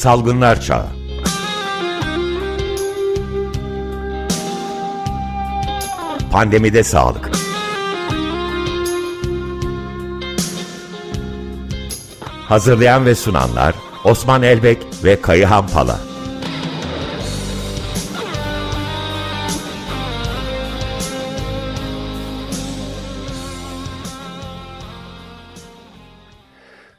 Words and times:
Salgınlar 0.00 0.60
Çağı. 0.60 0.86
Pandemide 6.32 6.84
Sağlık. 6.84 7.30
Hazırlayan 12.48 13.06
ve 13.06 13.14
sunanlar 13.14 13.74
Osman 14.04 14.42
Elbek 14.42 14.78
ve 15.04 15.20
Kayıhan 15.20 15.66
Pala. 15.66 16.00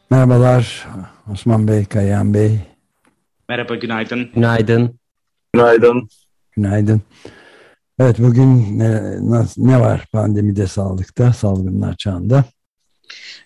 Merhabalar 0.09 0.87
Osman 1.31 1.67
Bey, 1.67 1.85
Kayan 1.85 2.33
Bey. 2.33 2.70
Merhaba, 3.51 3.75
günaydın. 3.75 4.29
Günaydın. 4.35 4.99
Günaydın. 5.53 6.09
Günaydın. 6.51 7.01
Evet, 7.99 8.19
bugün 8.19 8.79
ne, 8.79 9.01
ne 9.57 9.79
var 9.79 10.05
pandemide, 10.11 10.67
sağlıkta, 10.67 11.33
salgınlar 11.33 11.95
çağında? 11.95 12.45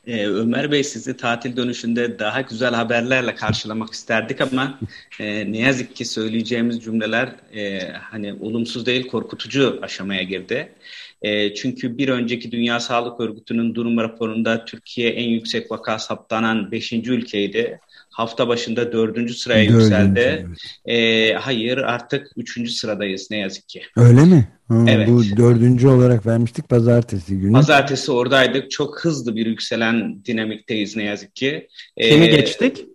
Ee, 0.08 0.28
Ömer 0.28 0.72
Bey 0.72 0.84
sizi 0.84 1.18
tatil 1.18 1.58
dönüşünde 1.58 2.20
daha 2.20 2.42
güzel 2.42 2.74
haberlerle 2.74 3.36
karşılamak 3.36 3.94
isterdik 3.94 4.42
ama 4.42 4.80
e, 5.20 5.52
ne 5.52 5.58
yazık 5.58 5.96
ki 5.96 6.06
söyleyeceğimiz 6.06 6.84
cümleler 6.84 7.30
e, 7.56 7.92
hani 7.92 8.34
olumsuz 8.34 8.86
değil 8.86 9.08
korkutucu 9.08 9.80
aşamaya 9.82 10.24
girdi. 10.24 10.74
E, 11.22 11.54
çünkü 11.54 11.98
bir 11.98 12.10
önceki 12.10 12.52
Dünya 12.52 12.80
Sağlık 12.80 13.20
Örgütü'nün 13.20 13.76
durum 13.76 13.98
raporunda 13.98 14.66
Türkiye 14.66 15.10
en 15.10 15.30
yüksek 15.30 15.72
vaka 15.72 16.00
saptanan 16.00 16.72
5. 16.72 16.94
ülkeydi. 16.94 17.80
Hafta 18.16 18.48
başında 18.48 18.92
4. 18.92 19.32
sıraya 19.32 19.64
Dördüncü, 19.64 19.84
yükseldi. 19.84 20.48
Evet. 20.86 21.00
E, 21.00 21.34
hayır 21.34 21.78
artık 21.78 22.28
3. 22.38 22.72
sıradayız 22.72 23.28
ne 23.32 23.38
yazık 23.38 23.70
ki. 23.70 23.82
Öyle 23.96 24.22
mi? 24.26 24.48
Ha, 24.68 24.86
evet. 24.88 25.08
Bu 25.08 25.24
dördüncü 25.38 25.88
olarak 25.88 26.26
vermiştik 26.26 26.70
pazartesi 26.70 27.40
günü. 27.40 27.54
Pazartesi 27.54 28.12
oradaydık. 28.12 28.72
Çok 28.72 29.00
hızlı 29.00 29.36
bir 29.36 29.46
yükselen 29.46 30.26
dinamikteyiz 30.26 30.96
ne 30.96 31.04
yazık 31.04 31.36
ki. 31.36 31.68
Kimi 32.02 32.26
ee, 32.26 32.28
geçtik? 32.28 32.86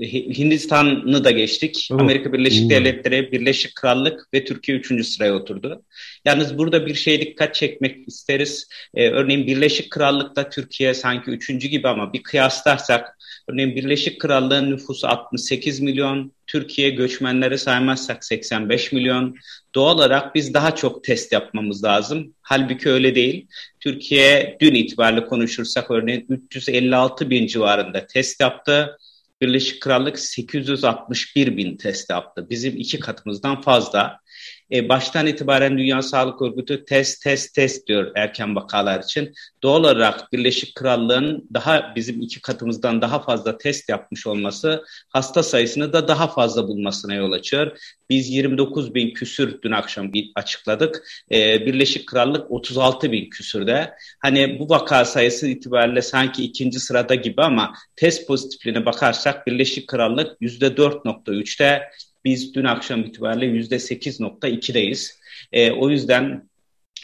Hindistan'ı 0.00 1.24
da 1.24 1.30
geçtik. 1.30 1.88
Oh. 1.92 2.00
Amerika 2.00 2.32
Birleşik 2.32 2.66
oh. 2.66 2.70
Devletleri, 2.70 3.32
Birleşik 3.32 3.74
Krallık 3.74 4.28
ve 4.34 4.44
Türkiye 4.44 4.78
üçüncü 4.78 5.04
sıraya 5.04 5.34
oturdu. 5.34 5.82
Yalnız 6.24 6.58
burada 6.58 6.86
bir 6.86 6.94
şey 6.94 7.20
dikkat 7.20 7.54
çekmek 7.54 8.08
isteriz. 8.08 8.68
Ee, 8.94 9.08
örneğin 9.08 9.46
Birleşik 9.46 9.90
Krallık'ta 9.90 10.50
Türkiye 10.50 10.94
sanki 10.94 11.30
üçüncü 11.30 11.68
gibi 11.68 11.88
ama 11.88 12.12
bir 12.12 12.22
kıyaslarsak 12.22 13.18
örneğin 13.48 13.76
Birleşik 13.76 14.20
Krallığın 14.20 14.70
nüfusu 14.70 15.06
68 15.06 15.80
milyon, 15.80 16.32
Türkiye 16.46 16.90
göçmenleri 16.90 17.58
saymazsak 17.58 18.24
85 18.24 18.92
milyon. 18.92 19.36
Doğal 19.74 19.94
olarak 19.94 20.34
biz 20.34 20.54
daha 20.54 20.74
çok 20.74 21.04
test 21.04 21.32
yapmamız 21.32 21.84
lazım. 21.84 22.34
Halbuki 22.42 22.90
öyle 22.90 23.14
değil. 23.14 23.46
Türkiye 23.80 24.56
dün 24.60 24.74
itibariyle 24.74 25.26
konuşursak 25.26 25.90
örneğin 25.90 26.26
356 26.28 27.30
bin 27.30 27.46
civarında 27.46 28.06
test 28.06 28.40
yaptı. 28.40 28.98
Birleşik 29.40 29.82
Krallık 29.82 30.18
861 30.18 31.56
bin 31.56 31.76
test 31.76 32.10
yaptı. 32.10 32.46
Bizim 32.50 32.76
iki 32.76 33.00
katımızdan 33.00 33.60
fazla. 33.60 34.20
E, 34.72 34.88
baştan 34.88 35.26
itibaren 35.26 35.78
Dünya 35.78 36.02
Sağlık 36.02 36.42
Örgütü 36.42 36.84
test 36.84 37.22
test 37.22 37.54
test 37.54 37.86
diyor 37.86 38.12
erken 38.14 38.56
vakalar 38.56 39.00
için. 39.00 39.34
Doğal 39.62 39.80
olarak 39.80 40.32
Birleşik 40.32 40.74
Krallığın 40.74 41.48
daha 41.54 41.92
bizim 41.96 42.20
iki 42.20 42.40
katımızdan 42.40 43.02
daha 43.02 43.22
fazla 43.22 43.58
test 43.58 43.88
yapmış 43.88 44.26
olması 44.26 44.84
hasta 45.08 45.42
sayısını 45.42 45.92
da 45.92 46.08
daha 46.08 46.28
fazla 46.28 46.68
bulmasına 46.68 47.14
yol 47.14 47.32
açıyor. 47.32 47.78
Biz 48.10 48.30
29 48.30 48.94
bin 48.94 49.14
küsür 49.14 49.62
dün 49.62 49.72
akşam 49.72 50.12
açıkladık. 50.34 51.02
E, 51.32 51.66
Birleşik 51.66 52.06
Krallık 52.06 52.50
36 52.50 53.12
bin 53.12 53.30
küsürde. 53.30 53.94
Hani 54.18 54.58
bu 54.58 54.68
vaka 54.68 55.04
sayısı 55.04 55.48
itibariyle 55.48 56.02
sanki 56.02 56.44
ikinci 56.44 56.80
sırada 56.80 57.14
gibi 57.14 57.42
ama 57.42 57.72
test 57.96 58.28
pozitifliğine 58.28 58.86
bakarsak 58.86 59.46
Birleşik 59.46 59.88
Krallık 59.88 60.40
%4.3'te 60.40 61.82
biz 62.28 62.54
dün 62.54 62.64
akşam 62.64 63.00
itibariyle 63.00 63.46
%8.2'deyiz. 63.46 65.18
E, 65.52 65.70
o 65.70 65.90
yüzden 65.90 66.48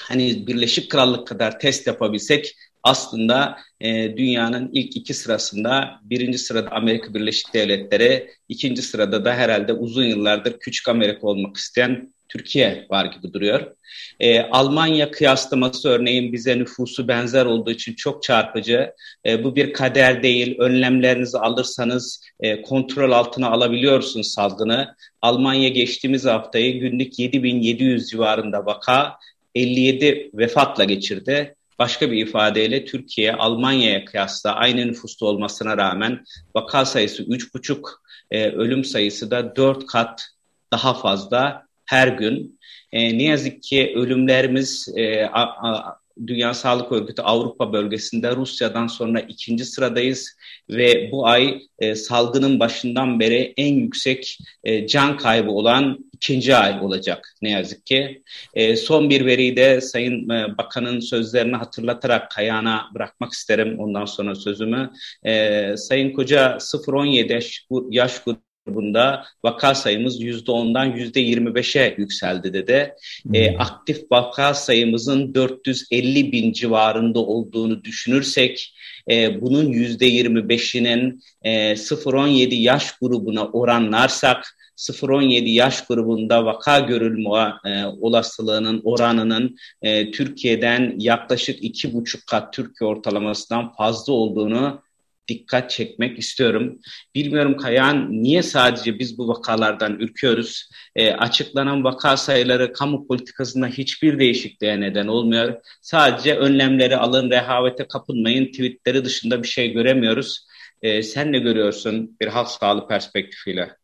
hani 0.01 0.47
Birleşik 0.47 0.91
Krallık 0.91 1.27
kadar 1.27 1.61
test 1.61 1.87
yapabilsek 1.87 2.57
aslında 2.83 3.59
e, 3.81 4.17
dünyanın 4.17 4.71
ilk 4.73 4.97
iki 4.97 5.15
sırasında 5.15 6.01
birinci 6.03 6.39
sırada 6.39 6.71
Amerika 6.71 7.15
Birleşik 7.15 7.55
Devletleri, 7.55 8.31
ikinci 8.49 8.83
sırada 8.83 9.25
da 9.25 9.35
herhalde 9.35 9.73
uzun 9.73 10.05
yıllardır 10.05 10.59
küçük 10.59 10.89
Amerika 10.89 11.27
olmak 11.27 11.57
isteyen 11.57 12.14
Türkiye 12.35 12.87
var 12.91 13.05
gibi 13.05 13.33
duruyor. 13.33 13.77
E, 14.21 14.41
Almanya 14.41 15.11
kıyaslaması 15.11 15.89
örneğin 15.89 16.33
bize 16.33 16.59
nüfusu 16.59 17.09
benzer 17.09 17.47
olduğu 17.47 17.71
için 17.71 17.95
çok 17.95 18.23
çarpıcı. 18.23 18.93
E, 19.27 19.45
bu 19.45 19.57
bir 19.57 19.73
kader 19.73 20.23
değil. 20.23 20.59
Önlemlerinizi 20.59 21.39
alırsanız 21.39 22.21
e, 22.41 22.63
kontrol 22.63 23.13
altına 23.13 23.51
alabiliyorsunuz 23.51 24.33
salgını. 24.33 24.95
Almanya 25.23 25.69
geçtiğimiz 25.69 26.25
haftayı 26.25 26.81
günlük 26.81 27.19
7700 27.19 28.11
civarında 28.11 28.67
vaka 28.67 29.17
57 29.55 30.31
vefatla 30.35 30.85
geçirdi. 30.85 31.55
Başka 31.79 32.11
bir 32.11 32.27
ifadeyle 32.27 32.85
Türkiye 32.85 33.33
Almanya'ya 33.33 34.05
kıyasla 34.05 34.55
aynı 34.55 34.87
nüfusta 34.87 35.27
olmasına 35.27 35.77
rağmen 35.77 36.25
vaka 36.55 36.85
sayısı 36.85 37.23
3,5, 37.23 38.01
e, 38.31 38.47
ölüm 38.47 38.85
sayısı 38.85 39.31
da 39.31 39.57
4 39.57 39.87
kat 39.87 40.29
daha 40.73 40.95
fazla 40.95 41.67
her 41.87 42.09
gün. 42.09 42.61
E, 42.93 43.19
ne 43.19 43.23
yazık 43.23 43.63
ki 43.63 43.93
ölümlerimiz 43.97 44.89
e, 44.97 45.25
a, 45.25 45.43
a, 45.43 45.99
Dünya 46.27 46.55
Sağlık 46.55 46.93
Örgütü 46.93 47.23
Avrupa 47.23 47.73
bölgesinde 47.73 48.37
Rusya'dan 48.37 48.87
sonra 48.87 49.21
ikinci 49.21 49.65
sıradayız 49.65 50.37
ve 50.71 51.09
bu 51.13 51.27
ay 51.27 51.63
e, 51.79 51.95
salgının 51.95 52.61
başından 52.61 53.21
beri 53.21 53.55
en 53.57 53.75
yüksek 53.75 54.39
e, 54.65 54.87
can 54.87 55.17
kaybı 55.17 55.51
olan 55.51 56.11
ikinci 56.13 56.57
ay 56.57 56.81
olacak 56.81 57.35
ne 57.43 57.51
yazık 57.51 57.87
ki. 57.87 58.23
E, 58.55 58.77
son 58.77 59.11
bir 59.11 59.27
veriyi 59.27 59.57
de 59.57 59.81
Sayın 59.81 60.29
e, 60.29 60.59
Bakan'ın 60.59 61.01
sözlerini 61.01 61.57
hatırlatarak 61.57 62.31
kayağına 62.31 62.91
bırakmak 62.95 63.33
isterim 63.33 63.79
ondan 63.79 64.05
sonra 64.05 64.35
sözümü. 64.35 64.91
E, 65.27 65.77
Sayın 65.77 66.13
Koca 66.13 66.57
0-17 66.61 67.33
yaş, 67.33 67.67
yaş 67.91 68.23
grubu 68.23 68.54
grubunda 68.67 69.25
vaka 69.45 69.75
sayımız 69.75 70.23
%10'dan 70.23 70.93
%25'e 70.93 71.95
yükseldi 71.99 72.53
dedi. 72.53 72.95
Hmm. 73.23 73.35
E, 73.35 73.57
aktif 73.59 74.03
vaka 74.11 74.55
sayımızın 74.55 75.35
450 75.35 76.33
bin 76.33 76.53
civarında 76.53 77.19
olduğunu 77.19 77.85
düşünürsek 77.85 78.75
e, 79.11 79.41
bunun 79.41 79.73
%25'inin 79.73 81.23
e, 81.43 81.73
0-17 81.73 82.55
yaş 82.55 82.93
grubuna 82.99 83.47
oranlarsak 83.47 84.57
0-17 84.77 85.49
yaş 85.49 85.87
grubunda 85.87 86.45
vaka 86.45 86.79
görülme 86.79 87.53
e, 87.65 87.85
olasılığının 87.85 88.81
oranının 88.85 89.57
e, 89.83 90.11
Türkiye'den 90.11 90.95
yaklaşık 90.99 91.63
2,5 91.63 92.27
kat 92.27 92.53
Türkiye 92.53 92.91
ortalamasından 92.91 93.73
fazla 93.73 94.13
olduğunu 94.13 94.84
dikkat 95.29 95.71
çekmek 95.71 96.19
istiyorum. 96.19 96.79
Bilmiyorum 97.15 97.57
Kayan 97.57 98.13
niye 98.13 98.43
sadece 98.43 98.99
biz 98.99 99.19
bu 99.19 99.29
vakalardan 99.29 100.01
ürküyoruz? 100.01 100.69
E, 100.97 101.13
açıklanan 101.13 101.85
vaka 101.85 102.17
sayıları 102.17 102.73
kamu 102.73 103.07
politikasında 103.07 103.67
hiçbir 103.67 104.19
değişikliğe 104.19 104.81
neden 104.81 105.07
olmuyor. 105.07 105.55
Sadece 105.83 106.37
önlemleri 106.37 106.97
alın, 106.97 107.31
rehavete 107.31 107.89
kapılmayın 107.89 108.47
tweetleri 108.47 109.05
dışında 109.05 109.43
bir 109.43 109.49
şey 109.49 109.73
göremiyoruz. 109.73 110.47
E, 110.83 111.03
sen 111.03 111.33
ne 111.33 111.39
görüyorsun 111.39 112.17
bir 112.21 112.27
halk 112.27 112.49
sağlığı 112.49 112.89
perspektifiyle? 112.89 113.77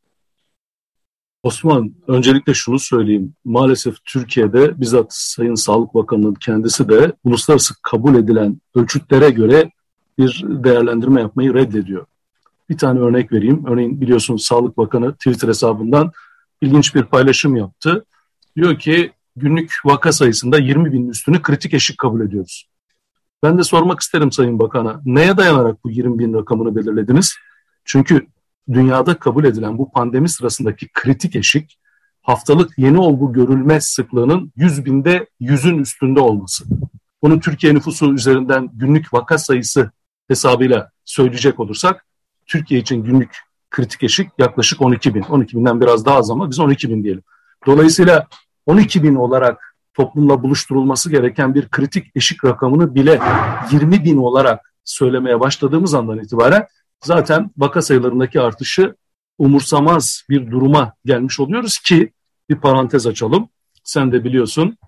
Osman, 1.43 1.95
öncelikle 2.09 2.55
şunu 2.55 2.79
söyleyeyim. 2.79 3.35
Maalesef 3.45 3.95
Türkiye'de 4.05 4.81
bizzat 4.81 5.07
Sayın 5.11 5.55
Sağlık 5.55 5.95
Bakanı'nın 5.95 6.35
kendisi 6.35 6.89
de 6.89 7.13
uluslararası 7.25 7.75
kabul 7.83 8.15
edilen 8.15 8.61
ölçütlere 8.75 9.31
göre 9.31 9.71
bir 10.21 10.45
değerlendirme 10.65 11.21
yapmayı 11.21 11.55
reddediyor. 11.55 12.07
Bir 12.69 12.79
tane 12.79 13.01
örnek 13.01 13.33
vereyim. 13.33 13.65
Örneğin 13.67 14.01
biliyorsunuz 14.01 14.45
Sağlık 14.45 14.79
Bakanı 14.79 15.15
Twitter 15.15 15.49
hesabından 15.49 16.13
ilginç 16.61 16.95
bir 16.95 17.03
paylaşım 17.03 17.57
yaptı. 17.57 18.05
Diyor 18.57 18.79
ki 18.79 19.13
günlük 19.37 19.75
vaka 19.85 20.13
sayısında 20.13 20.59
20 20.59 20.93
bin 20.93 21.09
üstünü 21.09 21.43
kritik 21.43 21.75
eşik 21.75 21.99
kabul 21.99 22.21
ediyoruz. 22.21 22.69
Ben 23.43 23.59
de 23.59 23.63
sormak 23.63 24.01
isterim 24.01 24.33
Sayın 24.33 24.59
Bakan'a. 24.59 25.01
Neye 25.05 25.37
dayanarak 25.37 25.85
bu 25.85 25.91
20 25.91 26.19
bin 26.19 26.35
rakamını 26.35 26.77
belirlediniz? 26.77 27.35
Çünkü 27.85 28.27
dünyada 28.73 29.19
kabul 29.19 29.45
edilen 29.45 29.79
bu 29.79 29.91
pandemi 29.91 30.29
sırasındaki 30.29 30.89
kritik 30.93 31.37
eşik 31.37 31.79
haftalık 32.23 32.79
yeni 32.79 32.99
olgu 32.99 33.33
görülme 33.33 33.81
sıklığının 33.81 34.53
100 34.57 34.85
binde 34.85 35.27
100'ün 35.41 35.79
üstünde 35.79 36.21
olması. 36.21 36.65
Bunu 37.23 37.41
Türkiye 37.41 37.75
nüfusu 37.75 38.15
üzerinden 38.15 38.71
günlük 38.73 39.15
vaka 39.15 39.39
sayısı 39.39 39.91
hesabıyla 40.31 40.91
söyleyecek 41.05 41.61
olursak 41.61 42.07
Türkiye 42.47 42.81
için 42.81 43.05
günlük 43.05 43.37
kritik 43.71 44.03
eşik 44.03 44.31
yaklaşık 44.39 44.83
12 44.83 45.15
bin. 45.15 45.23
12 45.23 45.57
binden 45.57 45.81
biraz 45.81 46.07
daha 46.07 46.17
az 46.17 46.31
ama 46.31 46.51
biz 46.51 46.61
12 46.61 46.91
bin 46.91 47.05
diyelim. 47.05 47.23
Dolayısıyla 47.67 48.27
12 48.67 49.03
bin 49.03 49.15
olarak 49.15 49.77
toplumla 49.95 50.43
buluşturulması 50.43 51.11
gereken 51.11 51.55
bir 51.55 51.69
kritik 51.69 52.17
eşik 52.17 52.45
rakamını 52.45 52.95
bile 52.95 53.21
20 53.73 54.05
bin 54.05 54.17
olarak 54.17 54.75
söylemeye 54.85 55.41
başladığımız 55.41 55.95
andan 55.95 56.19
itibaren 56.19 56.67
zaten 57.05 57.51
vaka 57.57 57.83
sayılarındaki 57.83 58.41
artışı 58.41 58.95
umursamaz 59.39 60.23
bir 60.29 60.51
duruma 60.51 60.93
gelmiş 61.05 61.41
oluyoruz 61.41 61.79
ki 61.79 62.13
bir 62.49 62.57
parantez 62.57 63.07
açalım. 63.07 63.49
Sen 63.85 64.13
de 64.13 64.25
biliyorsun 64.25 64.79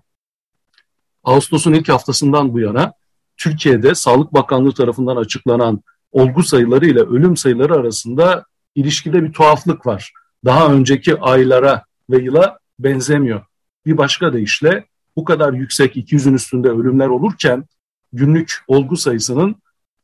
Ağustos'un 1.23 1.73
ilk 1.73 1.89
haftasından 1.89 2.53
bu 2.53 2.59
yana 2.59 2.93
Türkiye'de 3.37 3.95
Sağlık 3.95 4.33
Bakanlığı 4.33 4.73
tarafından 4.73 5.15
açıklanan 5.15 5.81
olgu 6.11 6.43
sayıları 6.43 6.85
ile 6.85 6.99
ölüm 6.99 7.37
sayıları 7.37 7.73
arasında 7.73 8.45
ilişkide 8.75 9.23
bir 9.23 9.33
tuhaflık 9.33 9.85
var. 9.85 10.11
Daha 10.45 10.73
önceki 10.73 11.19
aylara 11.19 11.83
ve 12.09 12.17
yıla 12.17 12.57
benzemiyor. 12.79 13.41
Bir 13.85 13.97
başka 13.97 14.33
deyişle 14.33 14.85
bu 15.15 15.23
kadar 15.23 15.53
yüksek 15.53 15.95
200'ün 15.95 16.33
üstünde 16.33 16.69
ölümler 16.69 17.07
olurken 17.07 17.65
günlük 18.13 18.63
olgu 18.67 18.97
sayısının 18.97 19.55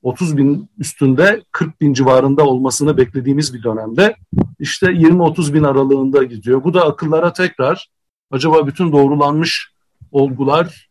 30 0.01 0.37
bin 0.37 0.69
üstünde 0.77 1.43
40 1.51 1.81
bin 1.81 1.93
civarında 1.93 2.45
olmasını 2.45 2.97
beklediğimiz 2.97 3.53
bir 3.53 3.63
dönemde 3.63 4.15
işte 4.59 4.87
20-30 4.87 5.53
bin 5.53 5.63
aralığında 5.63 6.23
gidiyor. 6.23 6.63
Bu 6.63 6.73
da 6.73 6.85
akıllara 6.85 7.33
tekrar 7.33 7.89
acaba 8.31 8.67
bütün 8.67 8.91
doğrulanmış 8.91 9.71
olgular 10.11 10.89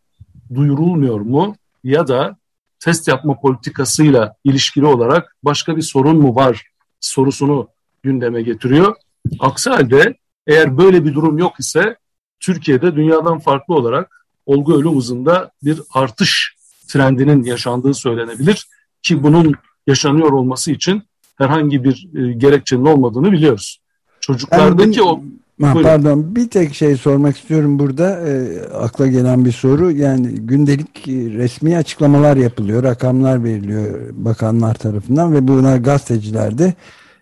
duyurulmuyor 0.55 1.21
mu 1.21 1.57
ya 1.89 2.09
da 2.09 2.37
test 2.81 3.09
yapma 3.09 3.41
politikasıyla 3.41 4.35
ilişkili 4.45 4.87
olarak 4.87 5.37
başka 5.43 5.77
bir 5.77 5.83
sorun 5.83 6.17
mu 6.17 6.35
var 6.35 6.67
sorusunu 7.01 7.69
gündeme 8.03 8.43
getiriyor. 8.43 8.97
Aksi 9.41 9.71
halde 9.71 10.15
eğer 10.47 10.79
böyle 10.79 11.05
bir 11.05 11.15
durum 11.15 11.39
yok 11.39 11.61
ise 11.61 11.97
Türkiye'de 12.41 12.97
dünyadan 12.97 13.39
farklı 13.39 13.75
olarak 13.75 14.27
olgu 14.47 14.81
ölüm 14.81 14.97
hızında 14.97 15.51
bir 15.63 15.83
artış 15.95 16.55
trendinin 16.89 17.45
yaşandığı 17.45 17.95
söylenebilir 17.95 18.67
ki 19.03 19.23
bunun 19.23 19.55
yaşanıyor 19.87 20.33
olması 20.33 20.73
için 20.73 21.03
herhangi 21.37 21.85
bir 21.85 22.09
e, 22.15 22.33
gerekçenin 22.33 22.87
olmadığını 22.87 23.33
biliyoruz. 23.33 23.81
Çocuklardaki 24.21 25.03
o 25.03 25.23
Ha, 25.63 25.75
pardon 25.83 26.37
bir 26.37 26.51
tek 26.51 26.75
şey 26.75 26.97
sormak 26.97 27.37
istiyorum 27.37 27.79
burada. 27.79 28.29
E, 28.29 28.61
akla 28.63 29.07
gelen 29.07 29.45
bir 29.45 29.53
soru. 29.53 29.91
Yani 29.91 30.29
gündelik 30.29 31.09
resmi 31.09 31.77
açıklamalar 31.77 32.37
yapılıyor 32.37 32.83
rakamlar 32.83 33.45
veriliyor 33.45 34.11
bakanlar 34.13 34.75
tarafından 34.75 35.33
ve 35.33 35.49
buna 35.49 35.77
gazeteciler 35.77 36.59
de 36.59 36.75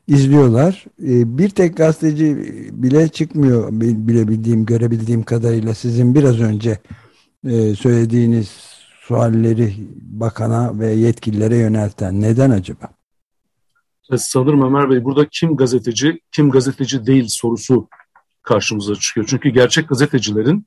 izliyorlar. 0.06 0.84
E, 1.02 1.38
bir 1.38 1.48
tek 1.48 1.76
gazeteci 1.76 2.36
bile 2.72 3.08
çıkmıyor 3.08 3.68
bile 3.80 4.28
bildiğim 4.28 4.66
görebildiğim 4.66 5.22
kadarıyla 5.22 5.74
sizin 5.74 6.14
biraz 6.14 6.40
önce 6.40 6.78
e, 7.46 7.74
söylediğiniz 7.74 8.48
sualleri 9.00 9.74
bakana 10.00 10.78
ve 10.78 10.92
yetkililere 10.92 11.56
yönelten 11.56 12.20
neden 12.20 12.50
acaba? 12.50 12.88
Sanırım 14.16 14.62
Ömer 14.62 14.90
Bey 14.90 15.04
burada 15.04 15.26
kim 15.32 15.56
gazeteci 15.56 16.20
kim 16.32 16.50
gazeteci 16.50 17.06
değil 17.06 17.26
sorusu 17.28 17.88
karşımıza 18.46 18.94
çıkıyor. 18.94 19.26
Çünkü 19.30 19.48
gerçek 19.48 19.88
gazetecilerin 19.88 20.66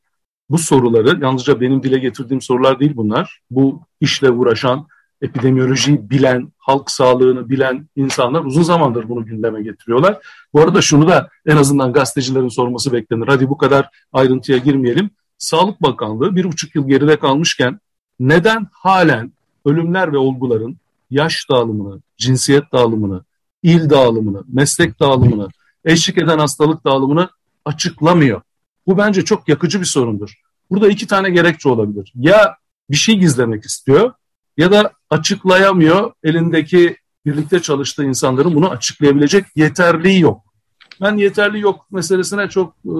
bu 0.49 0.57
soruları 0.57 1.19
yalnızca 1.21 1.61
benim 1.61 1.83
dile 1.83 1.99
getirdiğim 1.99 2.41
sorular 2.41 2.79
değil 2.79 2.91
bunlar. 2.95 3.41
Bu 3.51 3.81
işle 4.01 4.31
uğraşan, 4.31 4.87
epidemiyolojiyi 5.21 6.09
bilen, 6.09 6.51
halk 6.57 6.91
sağlığını 6.91 7.49
bilen 7.49 7.89
insanlar 7.95 8.43
uzun 8.43 8.63
zamandır 8.63 9.09
bunu 9.09 9.25
gündeme 9.25 9.63
getiriyorlar. 9.63 10.17
Bu 10.53 10.61
arada 10.61 10.81
şunu 10.81 11.07
da 11.07 11.29
en 11.45 11.57
azından 11.57 11.93
gazetecilerin 11.93 12.47
sorması 12.47 12.93
beklenir. 12.93 13.27
Hadi 13.27 13.49
bu 13.49 13.57
kadar 13.57 13.89
ayrıntıya 14.13 14.57
girmeyelim. 14.57 15.09
Sağlık 15.37 15.81
Bakanlığı 15.81 16.35
bir 16.35 16.43
buçuk 16.43 16.75
yıl 16.75 16.87
geride 16.87 17.19
kalmışken 17.19 17.79
neden 18.19 18.67
halen 18.71 19.33
ölümler 19.65 20.13
ve 20.13 20.17
olguların 20.17 20.77
yaş 21.09 21.49
dağılımını, 21.49 22.01
cinsiyet 22.17 22.71
dağılımını, 22.71 23.23
il 23.63 23.89
dağılımını, 23.89 24.43
meslek 24.47 24.99
dağılımını, 24.99 25.47
eşlik 25.85 26.17
eden 26.17 26.39
hastalık 26.39 26.85
dağılımını 26.85 27.29
açıklamıyor. 27.69 28.41
Bu 28.87 28.97
bence 28.97 29.25
çok 29.25 29.49
yakıcı 29.49 29.79
bir 29.79 29.85
sorundur. 29.85 30.33
Burada 30.69 30.89
iki 30.89 31.07
tane 31.07 31.29
gerekçe 31.29 31.69
olabilir. 31.69 32.13
Ya 32.15 32.55
bir 32.89 32.95
şey 32.95 33.15
gizlemek 33.15 33.65
istiyor 33.65 34.13
ya 34.57 34.71
da 34.71 34.91
açıklayamıyor. 35.09 36.11
Elindeki 36.23 36.97
birlikte 37.25 37.59
çalıştığı 37.59 38.03
insanların 38.03 38.55
bunu 38.55 38.69
açıklayabilecek 38.69 39.45
yeterliği 39.55 40.19
yok. 40.19 40.41
Ben 41.01 41.17
yeterli 41.17 41.59
yok 41.59 41.91
meselesine 41.91 42.49
çok 42.49 42.75
e, 42.85 42.95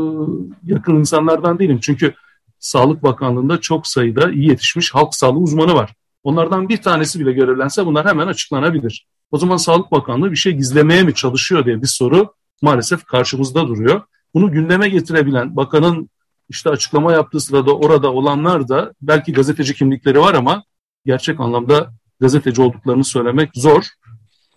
yakın 0.66 0.96
insanlardan 0.96 1.60
değilim. 1.60 1.80
Çünkü 1.82 2.14
Sağlık 2.60 3.04
Bakanlığı'nda 3.04 3.62
çok 3.62 3.88
sayıda 3.88 4.32
iyi 4.32 4.50
yetişmiş 4.50 4.94
halk 4.96 5.16
sağlığı 5.16 5.40
uzmanı 5.40 5.74
var. 5.74 5.94
Onlardan 6.24 6.70
bir 6.70 6.78
tanesi 6.78 7.20
bile 7.20 7.32
görevlense 7.32 7.86
bunlar 7.86 8.08
hemen 8.08 8.28
açıklanabilir. 8.28 9.08
O 9.32 9.38
zaman 9.38 9.58
Sağlık 9.58 9.92
Bakanlığı 9.92 10.32
bir 10.32 10.36
şey 10.36 10.54
gizlemeye 10.54 11.04
mi 11.04 11.14
çalışıyor 11.14 11.66
diye 11.66 11.82
bir 11.82 11.88
soru 11.88 12.34
maalesef 12.62 13.06
karşımızda 13.06 13.68
duruyor. 13.68 14.02
Bunu 14.34 14.52
gündeme 14.52 14.90
getirebilen 14.90 15.56
bakanın 15.56 16.10
işte 16.50 16.70
açıklama 16.70 17.12
yaptığı 17.12 17.40
sırada 17.40 17.76
orada 17.76 18.14
olanlar 18.14 18.68
da 18.68 18.94
belki 19.02 19.34
gazeteci 19.34 19.74
kimlikleri 19.76 20.20
var 20.20 20.34
ama 20.34 20.64
gerçek 21.06 21.40
anlamda 21.40 21.94
gazeteci 22.20 22.62
olduklarını 22.62 23.04
söylemek 23.04 23.50
zor. 23.54 23.84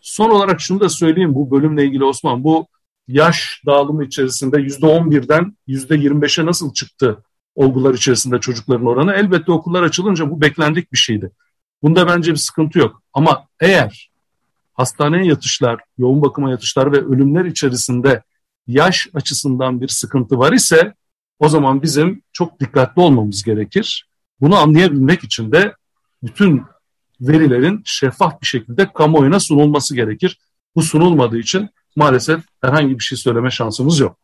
Son 0.01 0.31
olarak 0.31 0.61
şunu 0.61 0.81
da 0.81 0.89
söyleyeyim 0.89 1.35
bu 1.35 1.51
bölümle 1.51 1.85
ilgili 1.85 2.05
Osman. 2.05 2.45
Bu 2.45 2.67
yaş 3.09 3.63
dağılımı 3.67 4.05
içerisinde 4.05 4.57
%11'den 4.57 5.57
%25'e 5.69 6.47
nasıl 6.47 6.73
çıktı 6.73 7.25
olgular 7.55 7.95
içerisinde 7.95 8.39
çocukların 8.39 8.87
oranı? 8.87 9.13
Elbette 9.13 9.53
okullar 9.53 9.83
açılınca 9.83 10.31
bu 10.31 10.41
beklendik 10.41 10.93
bir 10.93 10.99
şeydi. 10.99 11.31
Bunda 11.83 12.07
bence 12.07 12.31
bir 12.31 12.37
sıkıntı 12.37 12.79
yok. 12.79 13.03
Ama 13.13 13.47
eğer 13.61 14.11
hastaneye 14.75 15.25
yatışlar, 15.25 15.81
yoğun 15.99 16.23
bakıma 16.23 16.51
yatışlar 16.51 16.93
ve 16.93 16.97
ölümler 16.97 17.45
içerisinde 17.45 18.23
yaş 18.67 19.09
açısından 19.15 19.81
bir 19.81 19.89
sıkıntı 19.89 20.39
var 20.39 20.53
ise 20.53 20.95
o 21.39 21.49
zaman 21.49 21.83
bizim 21.83 22.23
çok 22.33 22.61
dikkatli 22.61 23.03
olmamız 23.03 23.43
gerekir. 23.43 24.09
Bunu 24.41 24.57
anlayabilmek 24.57 25.25
için 25.25 25.53
de 25.53 25.75
bütün 26.23 26.63
verilerin 27.21 27.83
şeffaf 27.85 28.41
bir 28.41 28.47
şekilde 28.47 28.93
kamuoyuna 28.93 29.41
sunulması 29.41 29.97
gerekir. 29.97 30.39
Bu 30.77 30.83
sunulmadığı 30.83 31.39
için 31.39 31.71
maalesef 31.97 32.45
herhangi 32.61 32.99
bir 32.99 33.05
şey 33.05 33.19
söyleme 33.19 33.51
şansımız 33.51 34.01
yok. 34.01 34.19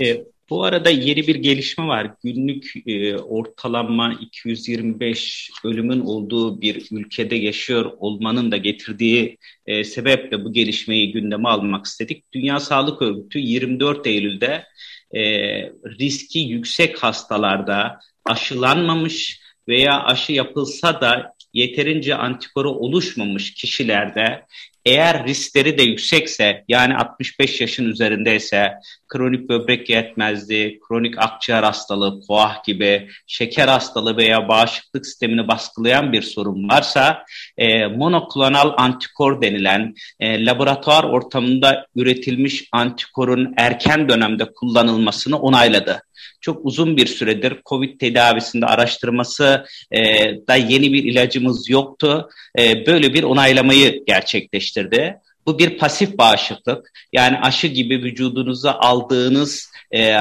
E, 0.00 0.24
bu 0.52 0.64
arada 0.64 0.90
yeni 0.90 1.26
bir 1.26 1.34
gelişme 1.34 1.86
var. 1.86 2.14
Günlük 2.24 2.72
e, 2.86 3.16
ortalama 3.16 4.14
225 4.20 5.50
ölümün 5.64 6.00
olduğu 6.00 6.60
bir 6.60 6.86
ülkede 6.90 7.36
yaşıyor 7.36 7.92
olmanın 7.98 8.52
da 8.52 8.56
getirdiği 8.56 9.38
e, 9.66 9.84
sebeple 9.84 10.44
bu 10.44 10.52
gelişmeyi 10.52 11.12
gündeme 11.12 11.48
almak 11.48 11.86
istedik. 11.86 12.32
Dünya 12.32 12.60
Sağlık 12.60 13.02
Örgütü 13.02 13.38
24 13.38 14.06
Eylül'de 14.06 14.64
e, 15.14 15.22
riski 16.00 16.38
yüksek 16.38 17.02
hastalarda 17.02 17.98
aşılanmamış 18.24 19.40
veya 19.68 20.02
aşı 20.04 20.32
yapılsa 20.32 21.00
da 21.00 21.34
yeterince 21.52 22.14
antikoru 22.14 22.70
oluşmamış 22.70 23.54
kişilerde 23.54 24.46
eğer 24.84 25.26
riskleri 25.26 25.78
de 25.78 25.82
yüksekse 25.82 26.64
yani 26.68 26.96
65 26.96 27.60
yaşın 27.60 27.84
üzerindeyse 27.84 28.72
kronik 29.08 29.48
böbrek 29.48 29.90
yetmezliği, 29.90 30.80
kronik 30.88 31.18
akciğer 31.18 31.62
hastalığı, 31.62 32.20
koah 32.26 32.64
gibi 32.64 33.08
şeker 33.26 33.68
hastalığı 33.68 34.16
veya 34.16 34.48
bağışıklık 34.48 35.06
sistemini 35.06 35.48
baskılayan 35.48 36.12
bir 36.12 36.22
sorun 36.22 36.68
varsa 36.68 37.24
e, 37.56 37.86
monoklonal 37.86 38.72
antikor 38.76 39.42
denilen 39.42 39.94
e, 40.20 40.46
laboratuvar 40.46 41.04
ortamında 41.04 41.86
üretilmiş 41.96 42.64
antikorun 42.72 43.54
erken 43.56 44.08
dönemde 44.08 44.52
kullanılmasını 44.52 45.38
onayladı 45.38 46.02
çok 46.42 46.66
uzun 46.66 46.96
bir 46.96 47.06
süredir 47.06 47.56
COVID 47.66 48.00
tedavisinde 48.00 48.66
araştırması 48.66 49.64
e, 49.90 50.00
da 50.48 50.56
yeni 50.56 50.92
bir 50.92 51.04
ilacımız 51.04 51.70
yoktu. 51.70 52.28
E, 52.58 52.86
böyle 52.86 53.14
bir 53.14 53.22
onaylamayı 53.22 54.04
gerçekleştirdi. 54.06 54.71
Bu 55.46 55.58
bir 55.58 55.78
pasif 55.78 56.18
bağışıklık. 56.18 56.92
Yani 57.12 57.38
aşı 57.38 57.66
gibi 57.66 58.02
vücudunuza 58.02 58.72
aldığınız 58.72 59.72
e, 59.94 60.16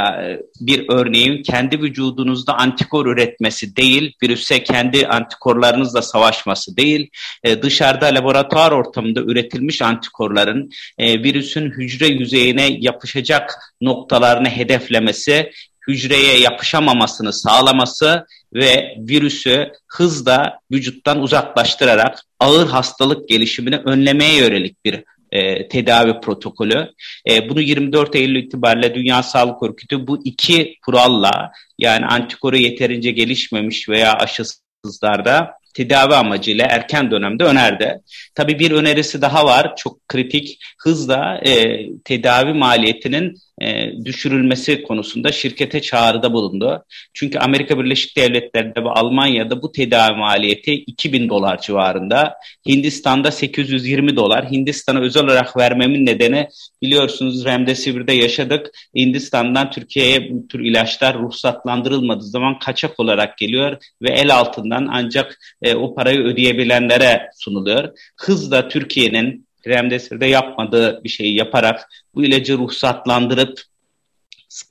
bir 0.62 0.86
örneğin 0.90 1.44
kendi 1.44 1.82
vücudunuzda 1.82 2.54
antikor 2.58 3.06
üretmesi 3.06 3.76
değil, 3.76 4.14
virüse 4.24 4.64
kendi 4.64 5.08
antikorlarınızla 5.08 6.02
savaşması 6.02 6.78
değil, 6.78 7.10
e, 7.44 7.62
dışarıda 7.62 8.06
laboratuvar 8.06 8.72
ortamında 8.72 9.22
üretilmiş 9.22 9.82
antikorların 9.82 10.70
e, 10.98 11.24
virüsün 11.24 11.72
hücre 11.72 12.08
yüzeyine 12.08 12.68
yapışacak 12.80 13.76
noktalarını 13.82 14.50
hedeflemesi 14.50 15.52
hücreye 15.88 16.40
yapışamamasını 16.40 17.34
sağlaması 17.34 18.26
ve 18.54 18.96
virüsü 18.98 19.72
hızla 19.88 20.60
vücuttan 20.72 21.22
uzaklaştırarak 21.22 22.20
ağır 22.40 22.68
hastalık 22.68 23.30
gelişimini 23.30 23.78
önlemeye 23.78 24.38
yönelik 24.38 24.86
bir 24.86 25.04
e, 25.32 25.68
tedavi 25.68 26.22
protokolü. 26.22 26.92
E, 27.30 27.50
bunu 27.50 27.62
24 27.62 28.16
Eylül 28.16 28.44
itibariyle 28.44 28.96
Dünya 28.96 29.24
Sağlık 29.24 29.64
Örgütü 29.64 30.08
bu 30.08 30.22
iki 30.26 30.76
kuralla 30.86 31.52
yani 31.80 32.06
antikoru 32.06 32.58
yeterince 32.58 33.12
gelişmemiş 33.12 33.90
veya 33.90 34.14
aşısızlarda 34.14 35.52
tedavi 35.74 36.16
amacıyla 36.16 36.66
erken 36.66 37.12
dönemde 37.12 37.44
önerdi. 37.44 38.02
Tabii 38.36 38.60
bir 38.60 38.72
önerisi 38.72 39.22
daha 39.22 39.46
var 39.46 39.76
çok 39.76 40.08
kritik 40.08 40.60
hızla 40.80 41.42
e, 41.46 41.86
tedavi 42.04 42.54
maliyetinin 42.54 43.38
e, 43.62 43.94
düşürülmesi 44.06 44.84
konusunda 44.84 45.32
şirkete 45.32 45.82
çağrıda 45.82 46.34
bulundu. 46.34 46.86
Çünkü 47.14 47.40
Amerika 47.40 47.80
Birleşik 47.80 48.18
Devletleri'nde 48.18 48.84
ve 48.84 48.90
Almanya'da 48.90 49.62
bu 49.62 49.72
tedavi 49.72 50.18
maliyeti 50.18 50.74
2000 50.74 51.30
dolar 51.30 51.62
civarında. 51.62 52.34
Hindistan'da 52.68 53.32
820 53.32 54.16
dolar. 54.16 54.52
Hindistan'a 54.52 55.02
özel 55.02 55.24
olarak 55.24 55.58
vermemin 55.58 56.06
nedeni 56.06 56.48
biliyorsunuz 56.82 57.46
Remdesivir'de 57.46 58.14
yaşadık. 58.14 58.72
Hindistan'dan 58.96 59.72
Türkiye'ye 59.72 60.32
bu 60.32 60.48
tür 60.48 60.60
ilaçlar 60.60 61.20
ruhsatlandırılmadığı 61.20 62.24
zaman 62.24 62.60
kaçak 62.60 63.00
olarak 63.00 63.38
geliyor 63.38 63.78
ve 64.02 64.10
el 64.10 64.36
altından 64.36 64.88
ancak 64.92 65.40
e, 65.62 65.76
o 65.76 65.96
parayı 65.96 66.20
ödeyebilenlere 66.20 67.30
sunuluyor. 67.36 67.90
Hızla 68.18 68.68
Türkiye'nin 68.68 69.51
Remdesivir'de 69.68 70.26
yapmadığı 70.26 71.04
bir 71.04 71.10
şeyi 71.10 71.36
yaparak 71.36 71.90
bu 72.16 72.24
ilacı 72.24 72.58
ruhsatlandırıp 72.58 73.62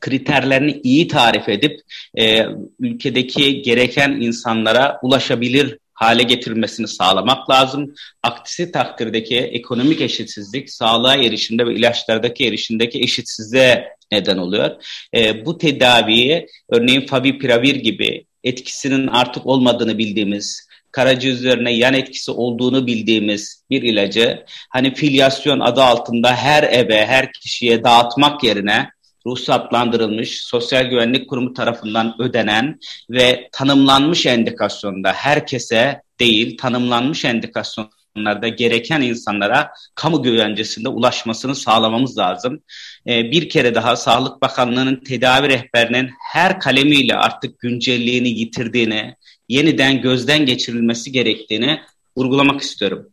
kriterlerini 0.00 0.80
iyi 0.82 1.08
tarif 1.08 1.48
edip 1.48 1.80
e, 2.18 2.46
ülkedeki 2.80 3.62
gereken 3.62 4.10
insanlara 4.10 4.98
ulaşabilir 5.02 5.78
hale 6.00 6.22
getirilmesini 6.22 6.88
sağlamak 6.88 7.50
lazım. 7.50 7.94
Aksi 8.22 8.72
takdirdeki 8.72 9.38
ekonomik 9.38 10.00
eşitsizlik 10.00 10.70
sağlığa 10.70 11.16
erişimde 11.16 11.66
ve 11.66 11.74
ilaçlardaki 11.74 12.46
erişimdeki 12.46 13.00
eşitsizliğe 13.00 13.88
neden 14.12 14.36
oluyor. 14.36 14.70
E, 15.14 15.46
bu 15.46 15.58
tedaviyi 15.58 16.46
örneğin 16.68 17.06
favipiravir 17.06 17.74
gibi 17.74 18.24
etkisinin 18.44 19.06
artık 19.06 19.46
olmadığını 19.46 19.98
bildiğimiz 19.98 20.69
karaciğer 20.92 21.34
üzerine 21.34 21.72
yan 21.72 21.94
etkisi 21.94 22.30
olduğunu 22.30 22.86
bildiğimiz 22.86 23.64
bir 23.70 23.82
ilacı 23.82 24.44
hani 24.70 24.94
filyasyon 24.94 25.60
adı 25.60 25.82
altında 25.82 26.34
her 26.34 26.62
eve, 26.62 27.06
her 27.06 27.32
kişiye 27.32 27.84
dağıtmak 27.84 28.44
yerine 28.44 28.90
ruhsatlandırılmış, 29.26 30.40
Sosyal 30.44 30.84
Güvenlik 30.84 31.28
Kurumu 31.28 31.54
tarafından 31.54 32.14
ödenen 32.18 32.78
ve 33.10 33.48
tanımlanmış 33.52 34.26
endikasyonda 34.26 35.12
herkese 35.12 36.02
değil, 36.20 36.56
tanımlanmış 36.56 37.24
endikasyonlarda 37.24 38.48
gereken 38.48 39.00
insanlara 39.00 39.70
kamu 39.94 40.22
güvencesinde 40.22 40.88
ulaşmasını 40.88 41.54
sağlamamız 41.54 42.18
lazım. 42.18 42.62
Ee, 43.06 43.30
bir 43.30 43.48
kere 43.48 43.74
daha 43.74 43.96
Sağlık 43.96 44.42
Bakanlığı'nın 44.42 44.96
tedavi 44.96 45.48
rehberinin 45.48 46.10
her 46.32 46.60
kalemiyle 46.60 47.14
artık 47.14 47.58
güncelliğini 47.58 48.28
yitirdiğini, 48.28 49.16
yeniden 49.50 50.02
gözden 50.02 50.46
geçirilmesi 50.46 51.12
gerektiğini 51.12 51.80
vurgulamak 52.16 52.60
istiyorum. 52.60 53.06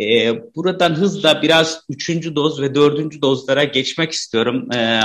Ee, 0.00 0.32
buradan 0.56 0.94
hızla 0.94 1.42
biraz 1.42 1.80
üçüncü 1.88 2.36
doz 2.36 2.60
ve 2.60 2.74
dördüncü 2.74 3.22
dozlara 3.22 3.64
geçmek 3.64 4.12
istiyorum. 4.12 4.72
Ee, 4.72 5.00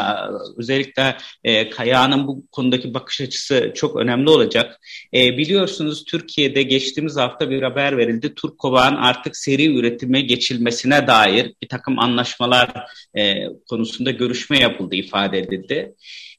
özellikle 0.57 1.17
e, 1.43 1.69
Kaya'nın 1.69 2.27
bu 2.27 2.43
konudaki 2.51 2.93
bakış 2.93 3.21
açısı 3.21 3.71
çok 3.75 3.95
önemli 3.95 4.29
olacak. 4.29 4.79
Ee, 5.13 5.37
biliyorsunuz 5.37 6.05
Türkiye'de 6.05 6.63
geçtiğimiz 6.63 7.17
hafta 7.17 7.49
bir 7.49 7.61
haber 7.61 7.97
verildi. 7.97 8.35
Turkova'nın 8.35 8.97
artık 8.97 9.37
seri 9.37 9.75
üretime 9.75 10.21
geçilmesine 10.21 11.07
dair 11.07 11.53
bir 11.61 11.67
takım 11.67 11.99
anlaşmalar 11.99 12.73
e, 13.17 13.35
konusunda 13.69 14.11
görüşme 14.11 14.59
yapıldı 14.59 14.95
ifade 14.95 15.39
edildi 15.39 15.95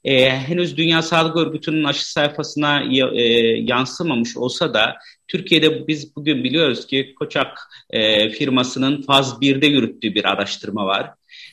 e, 0.08 0.30
henüz 0.30 0.76
Dünya 0.76 1.02
Sağlık 1.02 1.36
Örgütü'nün 1.36 1.84
aşı 1.84 2.12
sayfasına 2.12 2.82
e, 2.82 3.24
yansımamış 3.58 4.36
olsa 4.36 4.74
da 4.74 4.96
Türkiye'de 5.28 5.88
biz 5.88 6.16
bugün 6.16 6.44
biliyoruz 6.44 6.86
ki 6.86 7.14
Koçak 7.18 7.58
e, 7.90 8.30
firmasının 8.30 9.02
faz 9.02 9.32
1'de 9.32 9.66
yürüttüğü 9.66 10.14
bir 10.14 10.24
araştırma 10.24 10.86
var. 10.86 11.10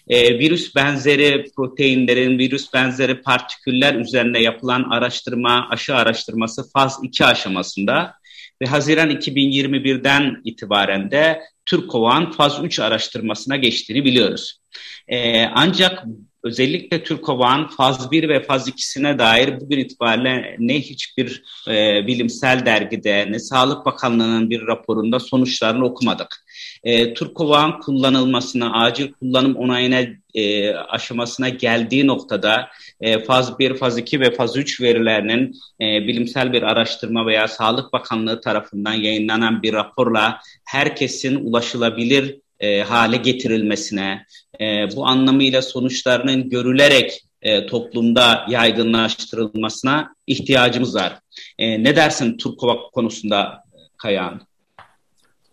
E, 0.08 0.40
virüs 0.40 0.76
benzeri 0.76 1.46
proteinlerin, 1.56 2.40
virüs 2.40 2.74
benzeri 2.74 3.22
partiküller 3.22 3.96
üzerine 3.96 4.42
yapılan 4.42 4.84
araştırma, 4.84 5.68
aşı 5.70 5.96
araştırması 5.96 6.72
faz 6.72 7.00
2 7.04 7.26
aşamasında 7.26 8.14
ve 8.62 8.66
Haziran 8.66 9.12
2021'den 9.12 10.42
itibaren 10.44 11.12
de 11.12 11.42
Türkovan 11.66 12.32
faz 12.32 12.64
3 12.64 12.80
araştırmasına 12.80 13.56
geçtiğini 13.56 14.06
biliyoruz. 14.06 14.60
E, 15.08 15.46
ancak 15.46 16.04
özellikle 16.46 17.04
Türkova'nın 17.04 17.68
faz 17.68 18.12
1 18.12 18.30
ve 18.30 18.44
faz 18.44 18.70
2'sine 18.70 19.20
dair 19.20 19.62
bugün 19.62 19.80
itibariyle 19.80 20.56
ne 20.60 20.82
hiçbir 20.82 21.44
e, 21.68 22.08
bilimsel 22.08 22.66
dergide 22.66 23.32
ne 23.32 23.40
Sağlık 23.40 23.86
Bakanlığı'nın 23.86 24.50
bir 24.50 24.68
raporunda 24.68 25.20
sonuçlarını 25.20 25.86
okumadık. 25.86 26.46
E, 26.84 27.14
Türkova'nın 27.14 27.80
kullanılmasına, 27.80 28.84
acil 28.84 29.12
kullanım 29.12 29.56
onayına 29.56 30.02
e, 30.34 30.74
aşamasına 30.74 31.50
geldiği 31.50 32.08
noktada 32.08 32.68
e, 33.02 33.24
faz 33.24 33.60
1, 33.60 33.78
faz 33.78 33.98
2 33.98 34.20
ve 34.20 34.32
faz 34.32 34.58
3 34.58 34.82
verilerinin 34.82 35.56
e, 35.82 36.08
bilimsel 36.08 36.54
bir 36.54 36.64
araştırma 36.64 37.26
veya 37.26 37.48
Sağlık 37.48 37.94
Bakanlığı 37.94 38.42
tarafından 38.42 38.94
yayınlanan 38.94 39.64
bir 39.64 39.74
raporla 39.74 40.40
herkesin 40.66 41.36
ulaşılabilir 41.36 42.40
e, 42.60 42.82
hale 42.82 43.18
getirilmesine, 43.18 44.26
e, 44.62 44.96
bu 44.96 45.08
anlamıyla 45.08 45.62
sonuçlarının 45.62 46.50
görülerek 46.50 47.26
e, 47.42 47.66
toplumda 47.66 48.46
yaygınlaştırılmasına 48.50 50.16
ihtiyacımız 50.28 50.96
var. 50.96 51.20
E, 51.58 51.84
ne 51.84 51.96
dersin 51.96 52.38
Turkova 52.38 52.78
konusunda 52.94 53.64
Kayağan? 53.98 54.42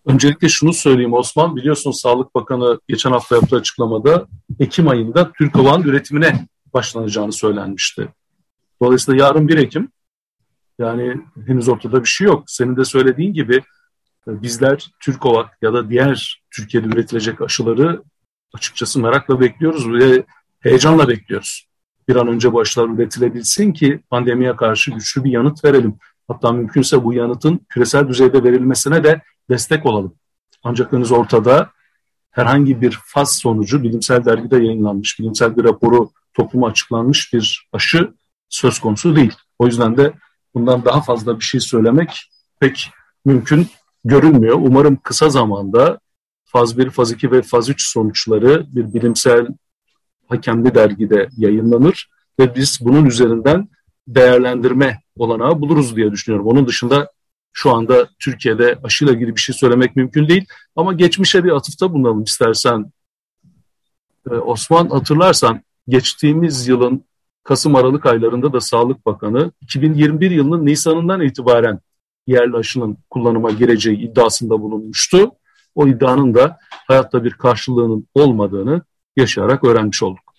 Öncelikle 0.06 0.49
şunu 0.49 0.73
söyleyeyim 0.73 1.12
Osman, 1.12 1.56
biliyorsunuz 1.56 2.00
Sağlık 2.00 2.35
Bakanı 2.35 2.80
geçen 2.88 3.11
hafta 3.11 3.37
yaptığı 3.37 3.56
açıklamada 3.56 4.26
Ekim 4.61 4.88
ayında 4.88 5.32
Türkova'nın 5.32 5.85
üretimine 5.85 6.47
başlanacağını 6.75 7.32
söylenmişti. 7.32 8.09
Dolayısıyla 8.82 9.25
yarın 9.25 9.49
1 9.49 9.59
Ekim, 9.59 9.92
yani 10.78 11.16
henüz 11.47 11.68
ortada 11.68 12.00
bir 12.00 12.09
şey 12.09 12.26
yok. 12.26 12.44
Senin 12.47 12.76
de 12.76 12.85
söylediğin 12.85 13.32
gibi 13.32 13.62
bizler 14.26 14.90
Türkova 15.00 15.50
ya 15.62 15.73
da 15.73 15.90
diğer 15.90 16.42
Türkiye'de 16.50 16.87
üretilecek 16.87 17.40
aşıları 17.40 18.02
açıkçası 18.54 19.00
merakla 19.00 19.40
bekliyoruz 19.40 19.92
ve 19.92 20.25
heyecanla 20.61 21.09
bekliyoruz. 21.09 21.66
Bir 22.09 22.16
an 22.16 22.28
önce 22.28 22.52
bu 22.52 22.61
aşılar 22.61 22.88
üretilebilsin 22.88 23.73
ki 23.73 24.00
pandemiye 24.11 24.56
karşı 24.56 24.90
güçlü 24.90 25.25
bir 25.25 25.30
yanıt 25.30 25.64
verelim. 25.64 25.99
Hatta 26.28 26.52
mümkünse 26.52 27.04
bu 27.04 27.12
yanıtın 27.12 27.61
küresel 27.68 28.09
düzeyde 28.09 28.44
verilmesine 28.44 29.04
de 29.04 29.23
destek 29.50 29.87
olalım. 29.87 30.14
Ancak 30.64 30.92
henüz 30.92 31.12
ortada 31.12 31.71
herhangi 32.30 32.80
bir 32.80 32.99
faz 33.04 33.37
sonucu 33.37 33.82
bilimsel 33.82 34.25
dergide 34.25 34.56
yayınlanmış, 34.56 35.18
bilimsel 35.18 35.56
bir 35.56 35.64
raporu 35.64 36.11
topluma 36.35 36.66
açıklanmış 36.66 37.32
bir 37.32 37.68
aşı 37.73 38.12
söz 38.49 38.78
konusu 38.78 39.16
değil. 39.16 39.32
O 39.59 39.66
yüzden 39.66 39.97
de 39.97 40.12
bundan 40.54 40.85
daha 40.85 41.00
fazla 41.00 41.38
bir 41.38 41.44
şey 41.44 41.61
söylemek 41.61 42.30
pek 42.61 42.90
mümkün 43.25 43.66
görünmüyor. 44.04 44.59
Umarım 44.61 44.97
kısa 44.97 45.28
zamanda 45.28 46.00
faz 46.52 46.78
1, 46.78 46.90
faz 46.90 47.12
2 47.12 47.30
ve 47.30 47.42
faz 47.42 47.68
3 47.71 47.87
sonuçları 47.88 48.66
bir 48.68 48.94
bilimsel 48.94 49.47
hakemli 50.28 50.75
dergide 50.75 51.28
yayınlanır 51.37 52.11
ve 52.38 52.54
biz 52.54 52.78
bunun 52.80 53.06
üzerinden 53.06 53.68
değerlendirme 54.09 55.02
olanağı 55.16 55.61
buluruz 55.61 55.97
diye 55.97 56.12
düşünüyorum. 56.12 56.47
Onun 56.47 56.66
dışında 56.66 57.11
şu 57.52 57.71
anda 57.71 58.09
Türkiye'de 58.18 58.78
aşıyla 58.82 59.14
ilgili 59.14 59.37
bir 59.37 59.40
şey 59.40 59.54
söylemek 59.54 59.97
mümkün 59.97 60.28
değil. 60.28 60.44
Ama 60.76 60.92
geçmişe 60.92 61.44
bir 61.44 61.50
atıfta 61.50 61.92
bulunalım 61.92 62.23
istersen. 62.23 62.92
Ee, 64.30 64.35
Osman 64.35 64.88
hatırlarsan 64.88 65.62
geçtiğimiz 65.88 66.68
yılın 66.68 67.04
Kasım-Aralık 67.44 68.06
aylarında 68.06 68.52
da 68.52 68.61
Sağlık 68.61 69.06
Bakanı 69.06 69.52
2021 69.61 70.30
yılının 70.30 70.66
Nisan'ından 70.66 71.21
itibaren 71.21 71.80
yerli 72.26 72.56
aşının 72.56 72.99
kullanıma 73.11 73.50
gireceği 73.50 73.97
iddiasında 73.97 74.61
bulunmuştu. 74.61 75.32
O 75.75 75.88
iddianın 75.88 76.35
da 76.35 76.59
hayatta 76.71 77.25
bir 77.25 77.31
karşılığının 77.31 78.09
olmadığını 78.14 78.83
yaşayarak 79.17 79.64
öğrenmiş 79.64 80.02
olduk. 80.02 80.33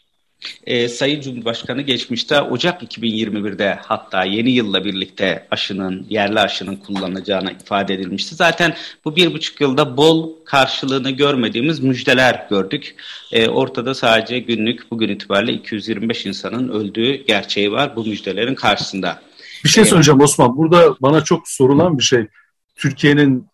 E, 0.63 0.89
Sayın 0.89 1.21
Cumhurbaşkanı 1.21 1.81
geçmişte 1.81 2.41
Ocak 2.41 2.83
2021'de 2.83 3.79
hatta 3.81 4.23
yeni 4.23 4.51
yılla 4.51 4.85
birlikte 4.85 5.47
aşının, 5.51 6.05
yerli 6.09 6.39
aşının 6.39 6.75
kullanılacağına 6.75 7.51
ifade 7.51 7.93
edilmişti. 7.93 8.35
Zaten 8.35 8.75
bu 9.05 9.15
bir 9.15 9.33
buçuk 9.33 9.61
yılda 9.61 9.97
bol 9.97 10.29
karşılığını 10.45 11.11
görmediğimiz 11.11 11.79
müjdeler 11.79 12.47
gördük. 12.49 12.95
E, 13.31 13.47
ortada 13.47 13.93
sadece 13.93 14.39
günlük 14.39 14.91
bugün 14.91 15.09
itibariyle 15.09 15.53
225 15.53 16.25
insanın 16.25 16.69
öldüğü 16.69 17.25
gerçeği 17.25 17.71
var 17.71 17.95
bu 17.95 18.05
müjdelerin 18.05 18.55
karşısında. 18.55 19.21
Bir 19.63 19.69
şey 19.69 19.85
söyleyeceğim 19.85 20.21
Osman. 20.21 20.57
Burada 20.57 20.95
bana 21.01 21.23
çok 21.23 21.47
sorulan 21.47 21.97
bir 21.97 22.03
şey. 22.03 22.27
Türkiye'nin 22.75 23.47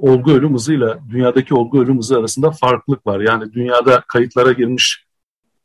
olgu 0.00 0.32
ölüm 0.32 0.54
hızıyla 0.54 0.98
dünyadaki 1.10 1.54
olgu 1.54 1.82
ölüm 1.82 1.98
hızı 1.98 2.18
arasında 2.18 2.50
farklılık 2.50 3.06
var. 3.06 3.20
Yani 3.20 3.52
dünyada 3.52 4.04
kayıtlara 4.08 4.52
girmiş 4.52 5.06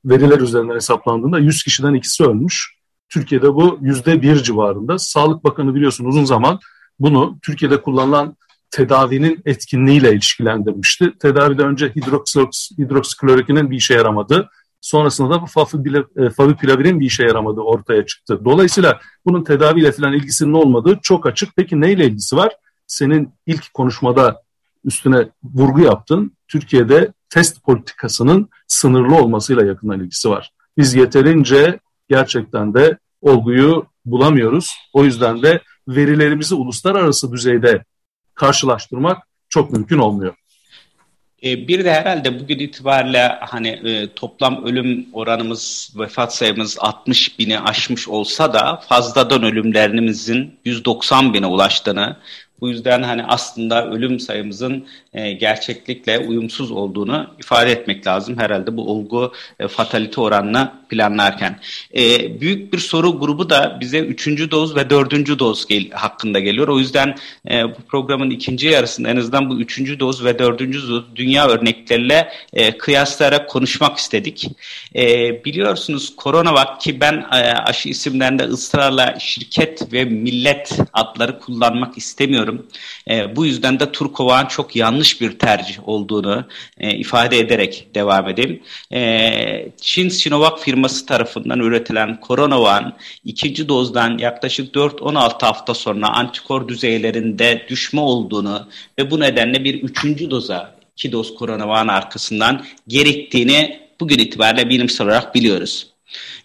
veriler 0.06 0.40
üzerinden 0.40 0.76
hesaplandığında 0.76 1.40
100 1.40 1.64
kişiden 1.64 1.94
ikisi 1.94 2.24
ölmüş. 2.24 2.76
Türkiye'de 3.10 3.54
bu 3.54 3.80
yüzde 3.82 4.22
bir 4.22 4.36
civarında. 4.36 5.00
Sağlık 5.00 5.44
Bakanı 5.44 5.76
biliyorsun 5.76 6.06
uzun 6.06 6.26
zaman 6.26 6.60
bunu 7.00 7.40
Türkiye'de 7.42 7.82
kullanılan 7.82 8.36
tedavinin 8.72 9.42
etkinliğiyle 9.46 10.14
ilişkilendirmişti. 10.14 11.14
Tedavide 11.20 11.64
önce 11.64 11.94
hidroksiklorokinin 12.80 13.72
bir 13.72 13.76
işe 13.76 13.94
yaramadı. 13.94 14.50
Sonrasında 14.82 15.30
da 15.30 15.42
bu 15.42 15.46
favipilavirin 16.30 17.00
bir 17.00 17.06
işe 17.06 17.24
yaramadığı 17.24 17.62
ortaya 17.62 18.06
çıktı. 18.06 18.42
Dolayısıyla 18.46 19.00
bunun 19.26 19.44
tedaviyle 19.44 19.92
falan 19.92 20.14
ilgisinin 20.14 20.54
olmadığı 20.54 21.00
çok 21.02 21.26
açık. 21.26 21.50
Peki 21.56 21.82
neyle 21.82 22.06
ilgisi 22.06 22.36
var? 22.36 22.52
Senin 22.92 23.34
ilk 23.46 23.74
konuşmada 23.74 24.44
üstüne 24.86 25.30
vurgu 25.44 25.82
yaptın. 25.82 26.38
Türkiye'de 26.48 27.14
test 27.30 27.64
politikasının 27.64 28.50
sınırlı 28.68 29.16
olmasıyla 29.16 29.66
yakından 29.66 30.00
ilgisi 30.00 30.30
var. 30.30 30.52
Biz 30.78 30.96
yeterince 30.96 31.80
gerçekten 32.10 32.74
de 32.74 32.98
olguyu 33.22 33.86
bulamıyoruz. 34.06 34.76
O 34.94 35.04
yüzden 35.04 35.42
de 35.42 35.62
verilerimizi 35.88 36.56
uluslararası 36.56 37.32
düzeyde 37.32 37.84
karşılaştırmak 38.34 39.28
çok 39.50 39.72
mümkün 39.72 39.98
olmuyor. 39.98 40.36
E, 41.44 41.68
bir 41.68 41.86
de 41.86 41.94
herhalde 41.94 42.40
bugün 42.40 42.60
itibariyle 42.60 43.38
hani 43.42 43.68
e, 43.68 44.14
toplam 44.14 44.64
ölüm 44.66 45.08
oranımız, 45.14 45.94
vefat 46.00 46.36
sayımız 46.36 46.78
60 46.80 47.40
bini 47.40 47.60
aşmış 47.60 48.08
olsa 48.08 48.54
da 48.54 48.82
fazladan 48.90 49.44
ölümlerimizin 49.44 50.60
190 50.66 51.34
bine 51.34 51.46
ulaştığını, 51.46 52.18
bu 52.62 52.70
yüzden 52.70 53.04
hani 53.04 53.24
aslında 53.24 53.92
ölüm 53.92 54.20
sayımızın 54.20 54.86
e, 55.14 55.32
gerçeklikle 55.32 56.20
uyumsuz 56.20 56.72
olduğunu 56.72 57.28
ifade 57.40 57.72
etmek 57.72 58.08
lazım 58.08 58.38
herhalde 58.38 58.78
bu 58.78 58.92
olgu 58.92 59.34
e, 59.60 59.68
fatalite 59.68 60.22
oranını 60.22 60.72
planlarken. 60.90 61.60
E, 61.98 62.02
büyük 62.42 62.74
bir 62.74 62.78
soru 62.78 63.20
grubu 63.20 63.50
da 63.50 63.78
bize 63.80 64.00
üçüncü 64.00 64.52
doz 64.52 64.76
ve 64.76 64.90
dördüncü 64.90 65.40
doz 65.40 65.68
gel 65.68 65.90
hakkında 65.92 66.40
geliyor. 66.40 66.68
O 66.68 66.80
yüzden 66.80 67.16
e, 67.52 67.64
bu 67.64 67.82
programın 67.88 68.30
ikinci 68.30 68.68
yarısında 68.68 69.10
en 69.10 69.18
azından 69.18 69.50
bu 69.50 69.60
üçüncü 69.60 70.00
doz 70.00 70.26
ve 70.26 70.40
dördüncü 70.40 70.90
doz 70.90 71.04
dünya 71.16 71.48
örnekleriyle 71.48 72.30
e, 72.54 72.78
kıyaslayarak 72.78 73.50
konuşmak 73.50 73.98
istedik. 73.98 74.48
E, 74.96 75.06
biliyorsunuz 75.46 76.14
Coronavac 76.18 76.80
ki 76.80 77.02
ben 77.02 77.26
e, 77.32 77.36
aşı 77.54 77.90
isimlerinde 77.90 78.44
ısrarla 78.44 79.20
şirket 79.20 79.94
ve 79.94 80.06
millet 80.06 80.80
adları 80.94 81.40
kullanmak 81.40 81.98
istemiyorum. 81.98 82.51
E, 83.10 83.36
bu 83.36 83.46
yüzden 83.46 83.80
de 83.80 83.92
Turkova'nın 83.92 84.48
çok 84.48 84.76
yanlış 84.76 85.22
bir 85.22 85.40
tercih 85.40 85.88
olduğunu 85.88 86.46
e, 86.78 86.98
ifade 86.98 87.40
ederek 87.40 87.88
devam 87.96 88.30
edeyim. 88.30 88.62
E, 88.94 89.70
Çin 89.82 90.10
Sinovac 90.10 90.60
firması 90.60 91.06
tarafından 91.06 91.60
üretilen 91.60 92.20
Coronavac 92.28 92.86
ikinci 93.26 93.68
dozdan 93.68 94.18
yaklaşık 94.18 94.76
4-16 94.76 95.46
hafta 95.46 95.74
sonra 95.74 96.08
antikor 96.08 96.68
düzeylerinde 96.68 97.66
düşme 97.70 98.02
olduğunu 98.02 98.68
ve 99.00 99.12
bu 99.12 99.20
nedenle 99.20 99.64
bir 99.64 99.84
üçüncü 99.84 100.32
doza 100.32 100.76
iki 100.98 101.12
doz 101.12 101.38
Coronavac'ın 101.38 101.88
arkasından 101.88 102.66
gerektiğini 102.88 103.80
bugün 104.00 104.20
itibariyle 104.20 104.70
bilimsel 104.70 105.08
olarak 105.08 105.36
biliyoruz. 105.36 105.91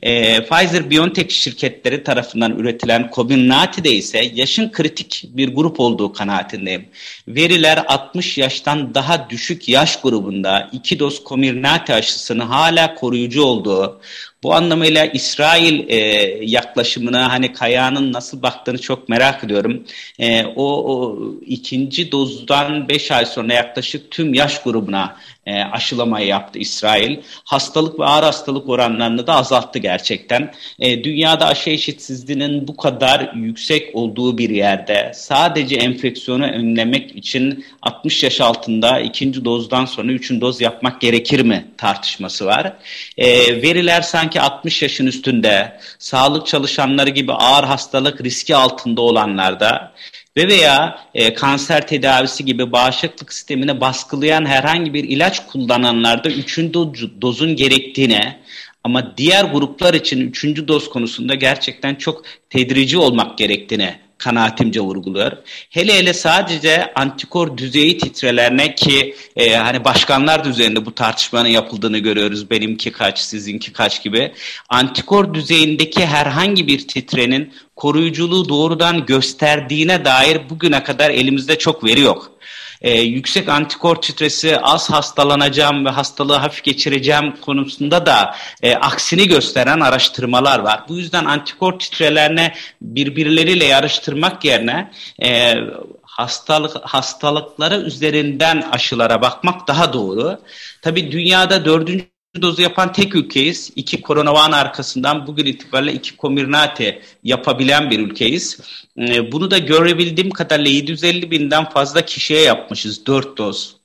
E, 0.02 0.40
Pfizer-BioNTech 0.40 1.30
şirketleri 1.30 2.04
tarafından 2.04 2.58
üretilen 2.58 3.10
Comirnaty'de 3.14 3.92
ise 3.92 4.30
yaşın 4.34 4.72
kritik 4.72 5.24
bir 5.28 5.54
grup 5.54 5.80
olduğu 5.80 6.12
kanaatindeyim. 6.12 6.88
Veriler 7.28 7.84
60 7.88 8.38
yaştan 8.38 8.94
daha 8.94 9.30
düşük 9.30 9.68
yaş 9.68 10.00
grubunda 10.00 10.70
iki 10.72 10.98
doz 10.98 11.24
Comirnaty 11.24 11.92
aşısının 11.92 12.46
hala 12.46 12.94
koruyucu 12.94 13.42
olduğu, 13.42 14.00
bu 14.42 14.54
anlamıyla 14.54 15.06
İsrail 15.06 15.88
e, 15.88 15.96
yaklaşımına 16.44 17.32
hani 17.32 17.52
Kaya'nın 17.52 18.12
nasıl 18.12 18.42
baktığını 18.42 18.78
çok 18.78 19.08
merak 19.08 19.44
ediyorum. 19.44 19.84
E, 20.18 20.44
o, 20.44 20.94
o 20.94 21.18
ikinci 21.46 22.12
dozdan 22.12 22.88
5 22.88 23.10
ay 23.10 23.26
sonra 23.26 23.54
yaklaşık 23.54 24.10
tüm 24.10 24.34
yaş 24.34 24.62
grubuna 24.62 25.16
e, 25.46 25.62
aşılamayı 25.62 26.26
yaptı 26.26 26.58
İsrail. 26.58 27.18
Hastalık 27.44 28.00
ve 28.00 28.04
ağır 28.04 28.22
hastalık 28.22 28.68
oranlarını 28.68 29.26
da 29.26 29.34
azalttı 29.34 29.78
gerçekten. 29.78 30.52
E, 30.80 31.04
dünyada 31.04 31.46
aşı 31.46 31.70
eşitsizliğinin 31.70 32.68
bu 32.68 32.76
kadar 32.76 33.32
yüksek 33.34 33.96
olduğu 33.96 34.38
bir 34.38 34.50
yerde 34.50 35.12
sadece 35.14 35.76
enfeksiyonu 35.76 36.44
önlemek 36.44 37.16
için 37.16 37.64
60 37.82 38.22
yaş 38.22 38.40
altında 38.40 39.00
ikinci 39.00 39.44
dozdan 39.44 39.84
sonra 39.84 40.12
üçüncü 40.12 40.40
doz 40.40 40.60
yapmak 40.60 41.00
gerekir 41.00 41.40
mi 41.40 41.66
tartışması 41.78 42.46
var. 42.46 42.72
E, 43.18 43.62
veriler 43.62 44.02
sanki 44.02 44.25
60 44.34 44.82
yaşın 44.82 45.06
üstünde 45.06 45.80
sağlık 45.98 46.46
çalışanları 46.46 47.10
gibi 47.10 47.32
ağır 47.32 47.64
hastalık 47.64 48.24
riski 48.24 48.56
altında 48.56 49.00
olanlarda 49.00 49.92
ve 50.36 50.48
veya 50.48 50.98
e, 51.14 51.34
kanser 51.34 51.86
tedavisi 51.86 52.44
gibi 52.44 52.72
bağışıklık 52.72 53.32
sistemini 53.32 53.80
baskılayan 53.80 54.46
herhangi 54.46 54.94
bir 54.94 55.04
ilaç 55.04 55.46
kullananlarda 55.46 56.30
üçüncü 56.30 57.20
dozun 57.22 57.56
gerektiğine 57.56 58.40
ama 58.84 59.16
diğer 59.16 59.44
gruplar 59.44 59.94
için 59.94 60.20
üçüncü 60.20 60.68
doz 60.68 60.90
konusunda 60.90 61.34
gerçekten 61.34 61.94
çok 61.94 62.22
tedrici 62.50 62.98
olmak 62.98 63.38
gerektiğine 63.38 64.05
kanaatimce 64.18 64.80
vurguluyor. 64.80 65.32
Hele 65.70 65.98
hele 65.98 66.14
sadece 66.14 66.92
antikor 66.94 67.56
düzeyi 67.56 67.98
titrelerine 67.98 68.74
ki 68.74 69.14
e, 69.36 69.54
hani 69.54 69.84
başkanlar 69.84 70.44
düzeyinde 70.44 70.86
bu 70.86 70.94
tartışmanın 70.94 71.48
yapıldığını 71.48 71.98
görüyoruz. 71.98 72.50
Benimki 72.50 72.92
kaç, 72.92 73.18
sizinki 73.18 73.72
kaç 73.72 74.02
gibi. 74.02 74.32
Antikor 74.68 75.34
düzeyindeki 75.34 76.06
herhangi 76.06 76.66
bir 76.66 76.88
titrenin 76.88 77.52
koruyuculuğu 77.76 78.48
doğrudan 78.48 79.06
gösterdiğine 79.06 80.04
dair 80.04 80.40
bugüne 80.50 80.82
kadar 80.82 81.10
elimizde 81.10 81.58
çok 81.58 81.84
veri 81.84 82.00
yok 82.00 82.35
e, 82.80 83.00
yüksek 83.00 83.48
antikor 83.48 83.96
titresi 83.96 84.58
az 84.58 84.90
hastalanacağım 84.90 85.84
ve 85.84 85.90
hastalığı 85.90 86.34
hafif 86.34 86.64
geçireceğim 86.64 87.34
konusunda 87.40 88.06
da 88.06 88.34
e, 88.62 88.74
aksini 88.74 89.28
gösteren 89.28 89.80
araştırmalar 89.80 90.58
var. 90.58 90.80
Bu 90.88 90.96
yüzden 90.96 91.24
antikor 91.24 91.78
titrelerine 91.78 92.54
birbirleriyle 92.82 93.64
yarıştırmak 93.64 94.44
yerine 94.44 94.90
e, 95.22 95.54
hastalık 96.02 96.76
hastalıkları 96.82 97.76
üzerinden 97.76 98.64
aşılara 98.72 99.22
bakmak 99.22 99.68
daha 99.68 99.92
doğru. 99.92 100.40
Tabii 100.82 101.12
dünyada 101.12 101.64
dördüncü 101.64 102.15
dozu 102.42 102.62
yapan 102.62 102.92
tek 102.92 103.14
ülkeyiz. 103.14 103.72
İki 103.76 104.02
koronavan 104.02 104.52
arkasından 104.52 105.26
bugün 105.26 105.46
itibariyle 105.46 105.92
iki 105.92 106.16
komirnate 106.16 107.02
yapabilen 107.24 107.90
bir 107.90 107.98
ülkeyiz. 107.98 108.60
Ee, 108.98 109.32
bunu 109.32 109.50
da 109.50 109.58
görebildiğim 109.58 110.30
kadarıyla 110.30 110.70
750 110.70 111.30
binden 111.30 111.70
fazla 111.70 112.04
kişiye 112.04 112.40
yapmışız 112.40 113.06
dört 113.06 113.38
doz. 113.38 113.76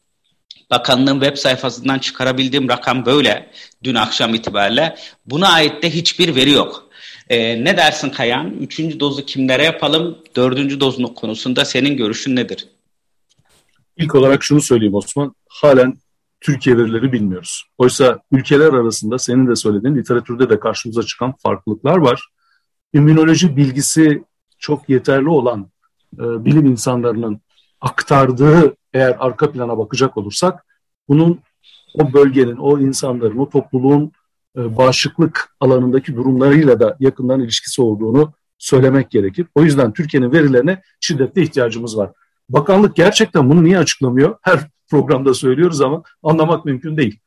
Bakanlığın 0.72 1.20
web 1.20 1.38
sayfasından 1.38 2.00
çıkarabildiğim 2.00 2.70
rakam 2.70 3.06
böyle 3.06 3.52
dün 3.84 3.96
akşam 3.96 4.36
itibariyle. 4.36 4.96
Buna 5.26 5.50
ait 5.50 5.84
de 5.84 5.90
hiçbir 5.90 6.36
veri 6.36 6.52
yok. 6.52 6.90
Ee, 7.30 7.64
ne 7.64 7.78
dersin 7.78 8.10
Kayan? 8.10 8.52
Üçüncü 8.60 9.00
dozu 9.00 9.26
kimlere 9.26 9.64
yapalım? 9.64 10.18
Dördüncü 10.36 10.80
dozun 10.80 11.06
konusunda 11.06 11.66
senin 11.66 11.98
görüşün 11.98 12.36
nedir? 12.36 12.68
İlk 13.98 14.16
olarak 14.16 14.44
şunu 14.44 14.62
söyleyeyim 14.62 14.96
Osman. 14.96 15.36
Halen 15.50 15.98
Türkiye 16.41 16.77
verileri 16.77 17.12
bilmiyoruz. 17.12 17.63
Oysa 17.77 18.19
ülkeler 18.32 18.73
arasında 18.73 19.19
senin 19.19 19.47
de 19.47 19.56
söylediğin 19.56 19.95
literatürde 19.95 20.49
de 20.49 20.60
karşımıza 20.60 21.04
çıkan 21.04 21.34
farklılıklar 21.43 21.97
var. 21.97 22.27
İmmünoloji 22.93 23.58
bilgisi 23.58 24.23
çok 24.60 24.89
yeterli 24.89 25.30
olan 25.30 25.71
e, 26.17 26.45
bilim 26.45 26.65
insanlarının 26.65 27.41
aktardığı 27.82 28.75
eğer 28.93 29.15
arka 29.19 29.51
plana 29.51 29.77
bakacak 29.77 30.17
olursak 30.17 30.65
bunun 31.10 31.39
o 31.99 32.13
bölgenin, 32.13 32.58
o 32.58 32.80
insanların, 32.80 33.38
o 33.38 33.49
topluluğun 33.49 34.12
e, 34.58 34.77
bağışıklık 34.77 35.56
alanındaki 35.60 36.15
durumlarıyla 36.15 36.80
da 36.80 36.97
yakından 36.99 37.39
ilişkisi 37.39 37.82
olduğunu 37.82 38.34
söylemek 38.58 39.12
gerekir. 39.12 39.47
O 39.56 39.63
yüzden 39.63 39.93
Türkiye'nin 39.93 40.32
verilerine 40.32 40.82
şiddetle 40.99 41.41
ihtiyacımız 41.41 41.97
var. 41.97 42.12
Bakanlık 42.49 42.95
gerçekten 42.95 43.49
bunu 43.49 43.63
niye 43.63 43.77
açıklamıyor? 43.77 44.36
Her 44.41 44.69
programda 44.91 45.34
söylüyoruz 45.34 45.82
ama 45.82 46.04
anlamak 46.23 46.65
mümkün 46.65 46.97
değil. 46.97 47.19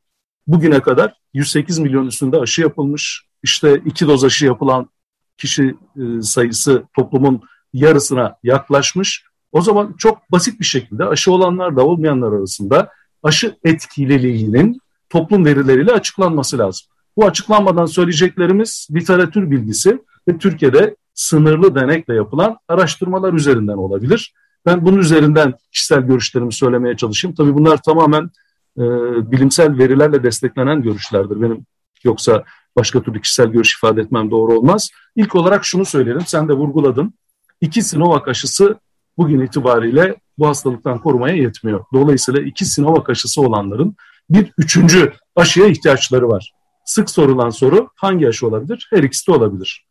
Bugüne 0.47 0.81
kadar 0.81 1.15
108 1.35 1.79
milyon 1.79 2.07
üstünde 2.07 2.39
aşı 2.39 2.63
yapılmış. 2.63 3.27
İşte 3.43 3.83
iki 3.85 4.07
doz 4.07 4.25
aşı 4.25 4.47
yapılan 4.47 4.91
kişi 5.39 5.77
e, 5.97 6.23
sayısı 6.23 6.85
toplumun 6.97 7.41
yarısına 7.73 8.37
yaklaşmış. 8.43 9.25
O 9.53 9.61
zaman 9.61 9.95
çok 9.99 10.33
basit 10.33 10.61
bir 10.61 10.65
şekilde 10.65 11.05
aşı 11.05 11.33
olanlar 11.33 11.77
da 11.77 11.87
olmayanlar 11.87 12.33
arasında 12.33 12.91
aşı 13.23 13.57
etkililiğinin 13.65 14.81
toplum 15.09 15.45
verileriyle 15.45 15.93
açıklanması 15.93 16.59
lazım. 16.59 16.87
Bu 17.17 17.27
açıklanmadan 17.27 17.87
söyleyeceklerimiz 17.87 18.89
literatür 18.95 19.51
bilgisi 19.51 20.03
ve 20.29 20.39
Türkiye'de 20.39 20.97
sınırlı 21.15 21.75
denekle 21.75 22.15
yapılan 22.15 22.57
araştırmalar 22.69 23.33
üzerinden 23.33 23.77
olabilir. 23.77 24.35
Ben 24.67 24.85
bunun 24.85 24.99
üzerinden 24.99 25.55
kişisel 25.73 26.01
görüşlerimi 26.01 26.53
söylemeye 26.53 26.97
çalışayım. 26.97 27.35
Tabii 27.35 27.55
bunlar 27.55 27.83
tamamen 27.83 28.31
e, 28.79 28.83
bilimsel 29.31 29.79
verilerle 29.79 30.23
desteklenen 30.23 30.83
görüşlerdir. 30.83 31.43
Benim 31.43 31.67
yoksa 32.05 32.45
başka 32.77 33.03
türlü 33.03 33.21
kişisel 33.21 33.47
görüş 33.47 33.75
ifade 33.75 34.01
etmem 34.01 34.31
doğru 34.31 34.53
olmaz. 34.53 34.91
İlk 35.17 35.35
olarak 35.35 35.65
şunu 35.65 35.85
söyleyelim, 35.85 36.27
sen 36.27 36.49
de 36.49 36.53
vurguladın. 36.53 37.15
İki 37.61 37.83
Sinovac 37.83 38.29
aşısı 38.29 38.79
bugün 39.19 39.41
itibariyle 39.41 40.17
bu 40.39 40.49
hastalıktan 40.49 40.99
korumaya 40.99 41.35
yetmiyor. 41.35 41.85
Dolayısıyla 41.93 42.41
iki 42.41 42.65
Sinovac 42.65 43.11
aşısı 43.11 43.41
olanların 43.43 43.97
bir 44.31 44.53
üçüncü 44.59 45.13
aşıya 45.37 45.67
ihtiyaçları 45.67 46.29
var. 46.29 46.53
Sık 46.85 47.11
sorulan 47.11 47.51
soru 47.51 47.89
hangi 47.97 48.29
aşı 48.29 48.47
olabilir? 48.47 48.89
Her 48.91 49.03
ikisi 49.03 49.27
de 49.27 49.33
olabilir. 49.33 49.87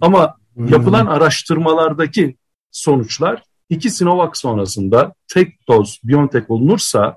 Ama 0.00 0.36
hmm. 0.54 0.68
yapılan 0.68 1.06
araştırmalardaki 1.06 2.36
sonuçlar 2.70 3.42
iki 3.72 3.90
Sinovac 3.90 4.30
sonrasında 4.36 5.14
tek 5.28 5.68
doz 5.68 6.00
BioNTech 6.04 6.50
olunursa 6.50 7.16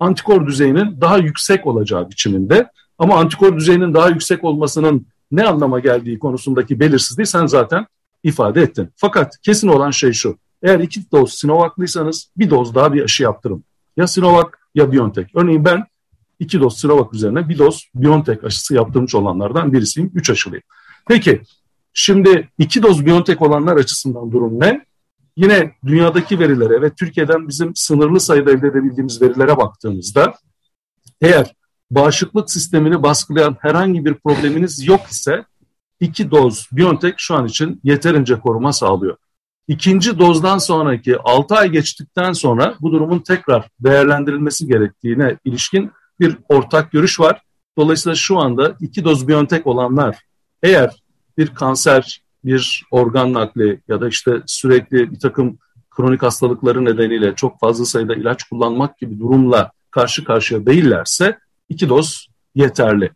antikor 0.00 0.46
düzeyinin 0.46 1.00
daha 1.00 1.18
yüksek 1.18 1.66
olacağı 1.66 2.10
biçiminde 2.10 2.70
ama 2.98 3.18
antikor 3.18 3.56
düzeyinin 3.56 3.94
daha 3.94 4.08
yüksek 4.08 4.44
olmasının 4.44 5.06
ne 5.30 5.44
anlama 5.44 5.80
geldiği 5.80 6.18
konusundaki 6.18 6.80
belirsizliği 6.80 7.26
sen 7.26 7.46
zaten 7.46 7.86
ifade 8.22 8.62
ettin. 8.62 8.88
Fakat 8.96 9.40
kesin 9.42 9.68
olan 9.68 9.90
şey 9.90 10.12
şu. 10.12 10.38
Eğer 10.62 10.80
iki 10.80 11.10
doz 11.12 11.34
Sinovac'lıysanız 11.34 12.30
bir 12.36 12.50
doz 12.50 12.74
daha 12.74 12.92
bir 12.92 13.02
aşı 13.02 13.22
yaptırın. 13.22 13.64
Ya 13.96 14.06
Sinovac 14.06 14.48
ya 14.74 14.92
BioNTech. 14.92 15.28
Örneğin 15.34 15.64
ben 15.64 15.86
iki 16.38 16.60
doz 16.60 16.78
Sinovac 16.78 17.14
üzerine 17.14 17.48
bir 17.48 17.58
doz 17.58 17.88
BioNTech 17.94 18.44
aşısı 18.44 18.74
yaptırmış 18.74 19.14
olanlardan 19.14 19.72
birisiyim. 19.72 20.10
Üç 20.14 20.30
aşılıyım. 20.30 20.64
Peki 21.08 21.40
şimdi 21.94 22.48
iki 22.58 22.82
doz 22.82 23.06
BioNTech 23.06 23.42
olanlar 23.42 23.76
açısından 23.76 24.32
durum 24.32 24.60
ne? 24.60 24.89
Yine 25.40 25.74
dünyadaki 25.86 26.38
verilere 26.38 26.82
ve 26.82 26.90
Türkiye'den 26.90 27.48
bizim 27.48 27.76
sınırlı 27.76 28.20
sayıda 28.20 28.50
elde 28.50 28.66
edebildiğimiz 28.66 29.22
verilere 29.22 29.56
baktığımızda 29.56 30.34
eğer 31.20 31.54
bağışıklık 31.90 32.50
sistemini 32.50 33.02
baskılayan 33.02 33.56
herhangi 33.60 34.04
bir 34.04 34.14
probleminiz 34.14 34.86
yok 34.86 35.00
ise 35.10 35.44
iki 36.00 36.30
doz 36.30 36.68
BioNTech 36.72 37.14
şu 37.16 37.34
an 37.34 37.46
için 37.46 37.80
yeterince 37.84 38.40
koruma 38.40 38.72
sağlıyor. 38.72 39.16
İkinci 39.68 40.18
dozdan 40.18 40.58
sonraki 40.58 41.18
6 41.18 41.54
ay 41.54 41.70
geçtikten 41.70 42.32
sonra 42.32 42.74
bu 42.80 42.92
durumun 42.92 43.18
tekrar 43.18 43.68
değerlendirilmesi 43.80 44.66
gerektiğine 44.66 45.36
ilişkin 45.44 45.90
bir 46.20 46.36
ortak 46.48 46.92
görüş 46.92 47.20
var. 47.20 47.42
Dolayısıyla 47.78 48.16
şu 48.16 48.38
anda 48.38 48.76
iki 48.80 49.04
doz 49.04 49.28
BioNTech 49.28 49.66
olanlar 49.66 50.18
eğer 50.62 51.02
bir 51.38 51.54
kanser, 51.54 52.22
bir 52.44 52.84
organ 52.90 53.32
nakli 53.32 53.80
ya 53.88 54.00
da 54.00 54.08
işte 54.08 54.42
sürekli 54.46 55.12
bir 55.12 55.18
takım 55.18 55.58
kronik 55.90 56.22
hastalıkları 56.22 56.84
nedeniyle 56.84 57.34
çok 57.34 57.60
fazla 57.60 57.84
sayıda 57.84 58.14
ilaç 58.14 58.44
kullanmak 58.44 58.98
gibi 58.98 59.20
durumla 59.20 59.70
karşı 59.90 60.24
karşıya 60.24 60.66
değillerse 60.66 61.38
iki 61.68 61.88
doz 61.88 62.28
yeterli. 62.54 63.10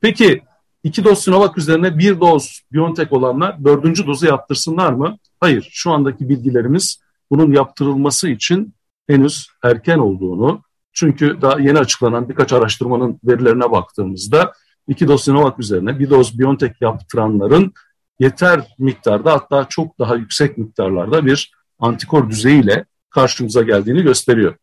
Peki 0.00 0.42
iki 0.84 1.04
doz 1.04 1.18
Sinovac 1.18 1.58
üzerine 1.58 1.98
bir 1.98 2.20
doz 2.20 2.60
BioNTech 2.72 3.12
olanlar 3.12 3.64
dördüncü 3.64 4.06
dozu 4.06 4.26
yaptırsınlar 4.26 4.92
mı? 4.92 5.18
Hayır. 5.40 5.68
Şu 5.70 5.90
andaki 5.90 6.28
bilgilerimiz 6.28 7.00
bunun 7.30 7.52
yaptırılması 7.52 8.28
için 8.28 8.74
henüz 9.06 9.48
erken 9.62 9.98
olduğunu 9.98 10.62
çünkü 10.92 11.38
daha 11.42 11.60
yeni 11.60 11.78
açıklanan 11.78 12.28
birkaç 12.28 12.52
araştırmanın 12.52 13.20
verilerine 13.24 13.70
baktığımızda 13.70 14.52
iki 14.88 15.08
doz 15.08 15.24
Sinovac 15.24 15.58
üzerine 15.58 15.98
bir 15.98 16.10
doz 16.10 16.38
BioNTech 16.38 16.74
yaptıranların 16.80 17.72
yeter 18.18 18.74
miktarda 18.78 19.32
hatta 19.32 19.66
çok 19.68 19.98
daha 19.98 20.16
yüksek 20.16 20.58
miktarlarda 20.58 21.26
bir 21.26 21.52
antikor 21.78 22.30
düzeyiyle 22.30 22.84
karşımıza 23.10 23.62
geldiğini 23.62 24.02
gösteriyor. 24.02 24.54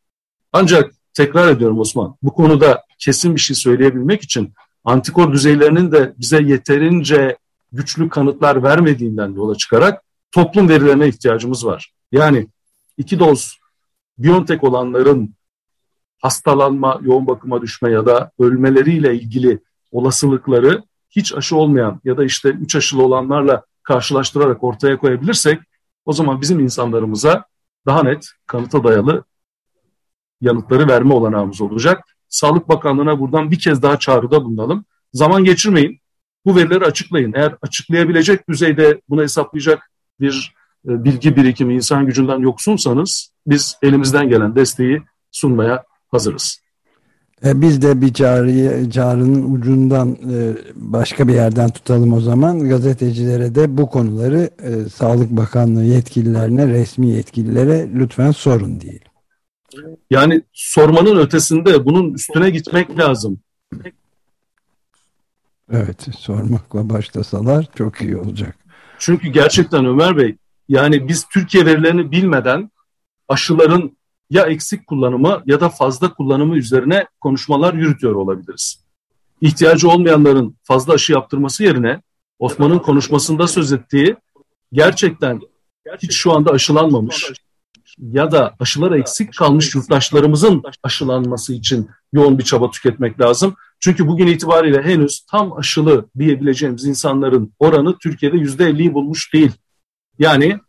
Ancak 0.53 0.91
tekrar 1.13 1.51
ediyorum 1.51 1.79
Osman, 1.79 2.15
bu 2.23 2.33
konuda 2.33 2.83
kesin 2.99 3.35
bir 3.35 3.39
şey 3.39 3.55
söyleyebilmek 3.55 4.23
için 4.23 4.53
antikor 4.83 5.33
düzeylerinin 5.33 5.91
de 5.91 6.13
bize 6.17 6.41
yeterince 6.41 7.37
güçlü 7.71 8.09
kanıtlar 8.09 8.63
vermediğinden 8.63 9.33
yola 9.33 9.55
çıkarak 9.55 10.03
toplum 10.31 10.69
verilerine 10.69 11.07
ihtiyacımız 11.07 11.65
var. 11.65 11.93
Yani 12.11 12.47
iki 12.97 13.19
doz 13.19 13.57
Biontech 14.17 14.63
olanların 14.63 15.35
hastalanma, 16.21 16.99
yoğun 17.01 17.27
bakıma 17.27 17.61
düşme 17.61 17.91
ya 17.91 18.05
da 18.05 18.31
ölmeleriyle 18.39 19.15
ilgili 19.15 19.59
olasılıkları 19.91 20.83
hiç 21.15 21.33
aşı 21.33 21.55
olmayan 21.55 22.01
ya 22.03 22.17
da 22.17 22.25
işte 22.25 22.49
üç 22.49 22.75
aşılı 22.75 23.03
olanlarla 23.03 23.63
karşılaştırarak 23.83 24.63
ortaya 24.63 24.97
koyabilirsek 24.97 25.59
o 26.05 26.13
zaman 26.13 26.41
bizim 26.41 26.59
insanlarımıza 26.59 27.45
daha 27.85 28.03
net 28.03 28.27
kanıta 28.47 28.83
dayalı 28.83 29.23
yanıtları 30.41 30.87
verme 30.87 31.13
olanağımız 31.13 31.61
olacak. 31.61 32.03
Sağlık 32.27 32.69
Bakanlığı'na 32.69 33.19
buradan 33.19 33.51
bir 33.51 33.59
kez 33.59 33.81
daha 33.81 33.99
çağrıda 33.99 34.45
bulunalım. 34.45 34.85
Zaman 35.13 35.43
geçirmeyin. 35.43 35.99
Bu 36.45 36.55
verileri 36.55 36.85
açıklayın. 36.85 37.33
Eğer 37.35 37.55
açıklayabilecek 37.61 38.49
düzeyde 38.49 39.01
bunu 39.09 39.21
hesaplayacak 39.21 39.91
bir 40.19 40.53
e, 40.87 41.03
bilgi 41.03 41.35
birikimi, 41.35 41.75
insan 41.75 42.05
gücünden 42.05 42.39
yoksunsanız 42.39 43.31
biz 43.47 43.77
elimizden 43.81 44.29
gelen 44.29 44.55
desteği 44.55 45.01
sunmaya 45.31 45.83
hazırız. 46.11 46.64
E, 47.45 47.61
biz 47.61 47.81
de 47.81 48.01
bir 48.01 48.13
çağrıyı, 48.13 48.89
çağrının 48.89 49.53
ucundan 49.53 50.11
e, 50.11 50.57
başka 50.75 51.27
bir 51.27 51.33
yerden 51.33 51.69
tutalım 51.69 52.13
o 52.13 52.19
zaman. 52.21 52.69
Gazetecilere 52.69 53.55
de 53.55 53.77
bu 53.77 53.89
konuları 53.89 54.49
e, 54.63 54.89
Sağlık 54.89 55.31
Bakanlığı 55.31 55.83
yetkililerine, 55.83 56.67
resmi 56.67 57.07
yetkililere 57.07 57.89
lütfen 57.95 58.31
sorun 58.31 58.81
diyelim. 58.81 59.07
Yani 60.09 60.41
sormanın 60.53 61.17
ötesinde 61.17 61.85
bunun 61.85 62.13
üstüne 62.13 62.49
gitmek 62.49 62.99
lazım. 62.99 63.39
Evet, 65.71 66.07
sormakla 66.17 66.89
başlasalar 66.89 67.67
çok 67.75 68.01
iyi 68.01 68.17
olacak. 68.17 68.55
Çünkü 68.99 69.27
gerçekten 69.27 69.85
Ömer 69.85 70.17
Bey, 70.17 70.35
yani 70.69 71.07
biz 71.07 71.25
Türkiye 71.33 71.65
verilerini 71.65 72.11
bilmeden 72.11 72.71
aşıların 73.27 73.97
ya 74.29 74.45
eksik 74.45 74.87
kullanımı 74.87 75.43
ya 75.45 75.61
da 75.61 75.69
fazla 75.69 76.13
kullanımı 76.13 76.57
üzerine 76.57 77.07
konuşmalar 77.21 77.73
yürütüyor 77.73 78.15
olabiliriz. 78.15 78.85
İhtiyacı 79.41 79.89
olmayanların 79.89 80.57
fazla 80.63 80.93
aşı 80.93 81.13
yaptırması 81.13 81.63
yerine 81.63 82.01
Osman'ın 82.39 82.79
konuşmasında 82.79 83.47
söz 83.47 83.73
ettiği 83.73 84.15
gerçekten 84.73 85.39
hiç 86.01 86.13
şu 86.13 86.33
anda 86.33 86.51
aşılanmamış 86.51 87.31
ya 87.97 88.31
da 88.31 88.55
aşılar 88.59 88.91
eksik 88.91 89.37
kalmış 89.37 89.75
yurttaşlarımızın 89.75 90.63
aşılanması 90.83 91.53
için 91.53 91.89
yoğun 92.13 92.37
bir 92.37 92.43
çaba 92.43 92.71
tüketmek 92.71 93.21
lazım. 93.21 93.55
Çünkü 93.79 94.07
bugün 94.07 94.27
itibariyle 94.27 94.83
henüz 94.83 95.25
tam 95.31 95.53
aşılı 95.53 96.05
diyebileceğimiz 96.17 96.85
insanların 96.85 97.53
oranı 97.59 97.97
Türkiye'de 97.97 98.37
yüzde 98.37 98.63
50'yi 98.63 98.93
bulmuş 98.93 99.33
değil. 99.33 99.51
Yani 100.19 100.59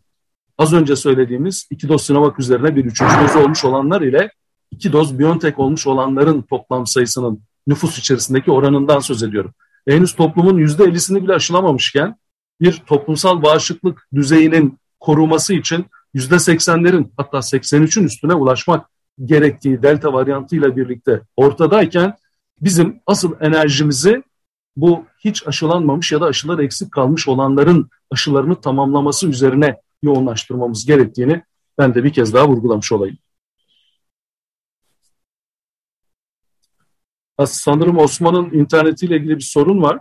az 0.59 0.73
önce 0.73 0.97
söylediğimiz 0.97 1.69
iki 1.71 1.88
doz 1.88 2.03
Sinovac 2.03 2.35
üzerine 2.38 2.77
bir 2.77 2.85
üçüncü 2.85 3.14
doz 3.23 3.37
olmuş 3.37 3.64
olanlar 3.64 4.01
ile 4.01 4.31
iki 4.71 4.92
doz 4.92 5.19
BioNTech 5.19 5.59
olmuş 5.59 5.87
olanların 5.87 6.42
toplam 6.42 6.87
sayısının 6.87 7.40
nüfus 7.66 7.99
içerisindeki 7.99 8.51
oranından 8.51 9.01
söz 9.01 9.23
ediyorum. 9.23 9.55
henüz 9.88 10.14
toplumun 10.14 10.59
yüzde 10.59 10.85
50'sini 10.85 11.23
bile 11.23 11.35
aşılamamışken 11.35 12.16
bir 12.61 12.83
toplumsal 12.87 13.42
bağışıklık 13.42 14.09
düzeyinin 14.14 14.79
koruması 15.01 15.55
için 15.55 15.87
yüzde 16.14 16.35
80'lerin 16.35 17.11
hatta 17.16 17.38
83'ün 17.38 18.05
üstüne 18.05 18.35
ulaşmak 18.35 18.87
gerektiği 19.25 19.83
delta 19.83 20.12
varyantıyla 20.12 20.77
birlikte 20.77 21.21
ortadayken 21.37 22.16
bizim 22.61 23.01
asıl 23.07 23.33
enerjimizi 23.40 24.23
bu 24.77 25.05
hiç 25.25 25.47
aşılanmamış 25.47 26.12
ya 26.12 26.21
da 26.21 26.27
aşılar 26.27 26.59
eksik 26.59 26.92
kalmış 26.92 27.29
olanların 27.29 27.90
aşılarını 28.11 28.61
tamamlaması 28.61 29.29
üzerine 29.29 29.77
yoğunlaştırmamız 30.07 30.87
gerektiğini 30.87 31.42
ben 31.79 31.95
de 31.95 32.05
bir 32.05 32.12
kez 32.12 32.35
daha 32.35 32.49
vurgulamış 32.49 32.92
olayım. 32.92 33.19
Sanırım 37.47 37.99
Osman'ın 37.99 38.51
internetiyle 38.51 39.16
ilgili 39.16 39.37
bir 39.37 39.42
sorun 39.42 39.83
var. 39.83 40.01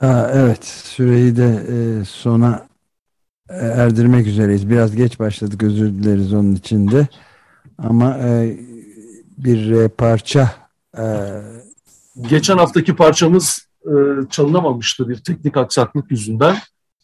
Aa, 0.00 0.30
evet, 0.32 0.64
süreyi 0.64 1.36
de 1.36 1.66
e, 1.68 2.04
sona 2.04 2.66
erdirmek 3.48 4.26
üzereyiz. 4.26 4.70
Biraz 4.70 4.96
geç 4.96 5.18
başladık, 5.18 5.62
özür 5.62 5.88
dileriz 5.88 6.34
onun 6.34 6.54
için 6.54 6.90
de. 6.90 7.08
Ama 7.78 8.18
e, 8.18 8.58
bir 9.38 9.70
e, 9.70 9.88
parça... 9.88 10.54
E, 10.98 11.04
Geçen 12.28 12.58
haftaki 12.58 12.96
parçamız 12.96 13.68
e, 13.84 13.92
çalınamamıştı 14.30 15.08
bir 15.08 15.16
teknik 15.16 15.56
aksaklık 15.56 16.10
yüzünden. 16.10 16.56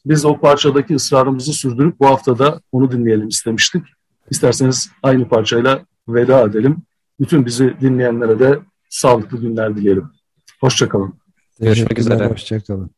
Biz 0.06 0.24
o 0.24 0.40
parçadaki 0.40 0.94
ısrarımızı 0.94 1.52
sürdürüp 1.52 2.00
bu 2.00 2.06
haftada 2.06 2.60
onu 2.72 2.92
dinleyelim 2.92 3.28
istemiştik. 3.28 3.82
İsterseniz 4.30 4.90
aynı 5.02 5.28
parçayla 5.28 5.86
veda 6.08 6.40
edelim. 6.40 6.82
Bütün 7.20 7.46
bizi 7.46 7.74
dinleyenlere 7.80 8.38
de 8.38 8.60
sağlıklı 8.88 9.40
günler 9.40 9.76
dileyelim. 9.76 10.10
Hoşçakalın. 10.60 11.14
Görüşmek 11.60 11.98
üzere. 11.98 12.28
Hoşçakalın. 12.28 12.90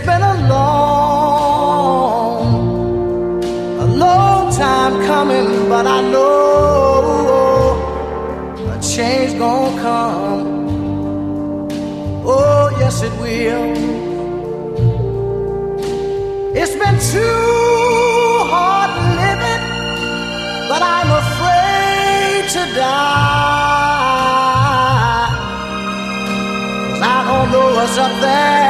It's 0.00 0.08
been 0.08 0.22
a 0.22 0.48
long, 0.48 1.84
a 3.80 3.84
long 3.84 4.50
time 4.50 5.04
coming, 5.04 5.68
but 5.68 5.86
I 5.86 6.00
know 6.10 7.76
a 8.74 8.80
change 8.80 9.38
gonna 9.38 9.82
come. 9.82 10.48
Oh, 12.24 12.70
yes, 12.80 13.02
it 13.02 13.12
will. 13.20 13.76
It's 16.56 16.74
been 16.82 16.98
too 17.14 18.48
hard 18.54 18.90
living, 19.20 19.64
but 20.70 20.80
I'm 20.96 21.10
afraid 21.24 22.48
to 22.54 22.62
die. 22.74 23.20
Cause 26.88 27.02
I 27.02 27.18
don't 27.28 27.48
know 27.52 27.66
what's 27.76 27.98
up 27.98 28.14
there 28.22 28.69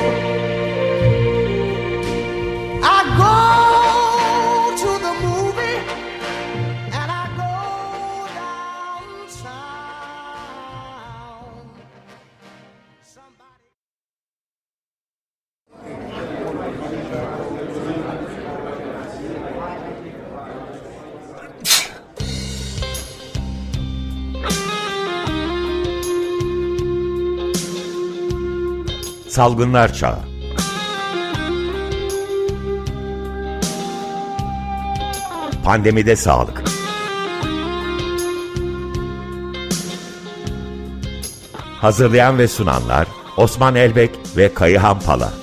Salgınlar 29.31 29.93
Çağı. 29.93 30.19
Pandemide 35.63 36.15
Sağlık. 36.15 36.63
Hazırlayan 41.81 42.37
ve 42.37 42.47
sunanlar 42.47 43.07
Osman 43.37 43.75
Elbek 43.75 44.11
ve 44.37 44.53
Kayıhan 44.53 44.99
Pala 44.99 45.40